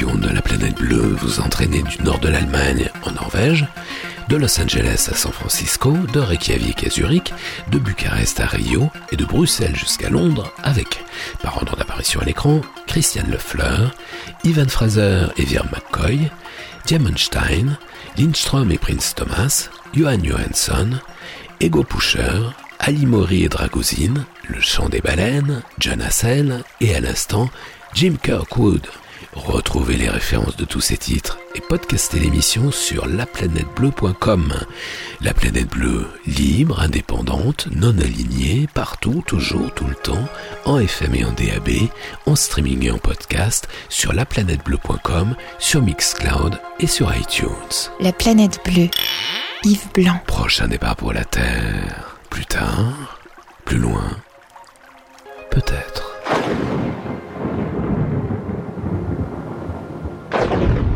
De 0.05 0.29
la 0.33 0.41
planète 0.41 0.77
bleue 0.77 1.17
vous 1.19 1.41
entraînez 1.41 1.83
du 1.83 2.01
nord 2.03 2.19
de 2.19 2.29
l'Allemagne 2.29 2.89
en 3.03 3.11
Norvège, 3.11 3.67
de 4.29 4.37
Los 4.37 4.57
Angeles 4.61 5.09
à 5.11 5.15
San 5.15 5.33
Francisco, 5.33 5.91
de 6.13 6.21
Reykjavik 6.21 6.87
à 6.87 6.89
Zurich, 6.89 7.33
de 7.69 7.79
Bucarest 7.79 8.39
à 8.39 8.45
Rio 8.45 8.89
et 9.11 9.17
de 9.17 9.25
Bruxelles 9.25 9.75
jusqu'à 9.75 10.09
Londres 10.09 10.53
avec, 10.63 11.03
par 11.43 11.57
ordre 11.57 11.75
d'apparition 11.75 12.21
à 12.21 12.23
l'écran, 12.23 12.61
Christiane 12.87 13.29
Lefleur, 13.29 13.93
Ivan 14.45 14.69
Fraser 14.69 15.27
et 15.35 15.43
Vir 15.43 15.65
McCoy, 15.65 16.31
Diamonstein, 16.85 17.77
Lindström 18.17 18.71
et 18.71 18.77
Prince 18.77 19.15
Thomas, 19.15 19.69
Johan 19.93 20.23
Johansson, 20.23 20.91
Ego 21.59 21.83
Pusher, 21.83 22.51
Ali 22.79 23.05
Mori 23.05 23.43
et 23.43 23.49
Dragozine, 23.49 24.25
Le 24.47 24.61
Chant 24.61 24.87
des 24.87 25.01
Baleines, 25.01 25.61
John 25.77 26.01
Hassel 26.01 26.63
et 26.79 26.95
à 26.95 27.01
l'instant 27.01 27.49
Jim 27.93 28.15
Kirkwood. 28.23 28.87
Retrouvez 29.49 29.97
les 29.97 30.09
références 30.09 30.57
de 30.57 30.63
tous 30.63 30.79
ces 30.79 30.97
titres 30.97 31.39
et 31.55 31.59
podcastez 31.59 32.19
l'émission 32.19 32.69
sur 32.69 33.07
laplanètebleu.com. 33.07 34.53
La 35.21 35.33
planète 35.33 35.69
bleue, 35.69 36.05
libre, 36.27 36.79
indépendante, 36.79 37.67
non 37.71 37.97
alignée, 37.97 38.67
partout, 38.75 39.23
toujours, 39.25 39.73
tout 39.73 39.87
le 39.87 39.95
temps, 39.95 40.29
en 40.65 40.77
FM 40.77 41.15
et 41.15 41.25
en 41.25 41.31
DAB, 41.31 41.89
en 42.27 42.35
streaming 42.35 42.85
et 42.85 42.91
en 42.91 42.99
podcast, 42.99 43.67
sur 43.89 44.13
laplanètebleu.com, 44.13 45.35
sur 45.57 45.81
Mixcloud 45.81 46.61
et 46.79 46.87
sur 46.87 47.11
iTunes. 47.15 47.49
La 47.99 48.13
planète 48.13 48.59
bleue, 48.63 48.89
Yves 49.63 49.91
Blanc. 49.95 50.21
Prochain 50.27 50.67
départ 50.67 50.95
pour 50.95 51.11
la 51.11 51.25
Terre. 51.25 52.19
Plus 52.29 52.45
tard, 52.45 53.19
plus 53.65 53.79
loin, 53.79 54.11
peut-être. 55.49 56.19
Thank 60.49 60.77
you. 60.77 60.88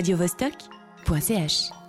radiovostok.ch 0.00 1.79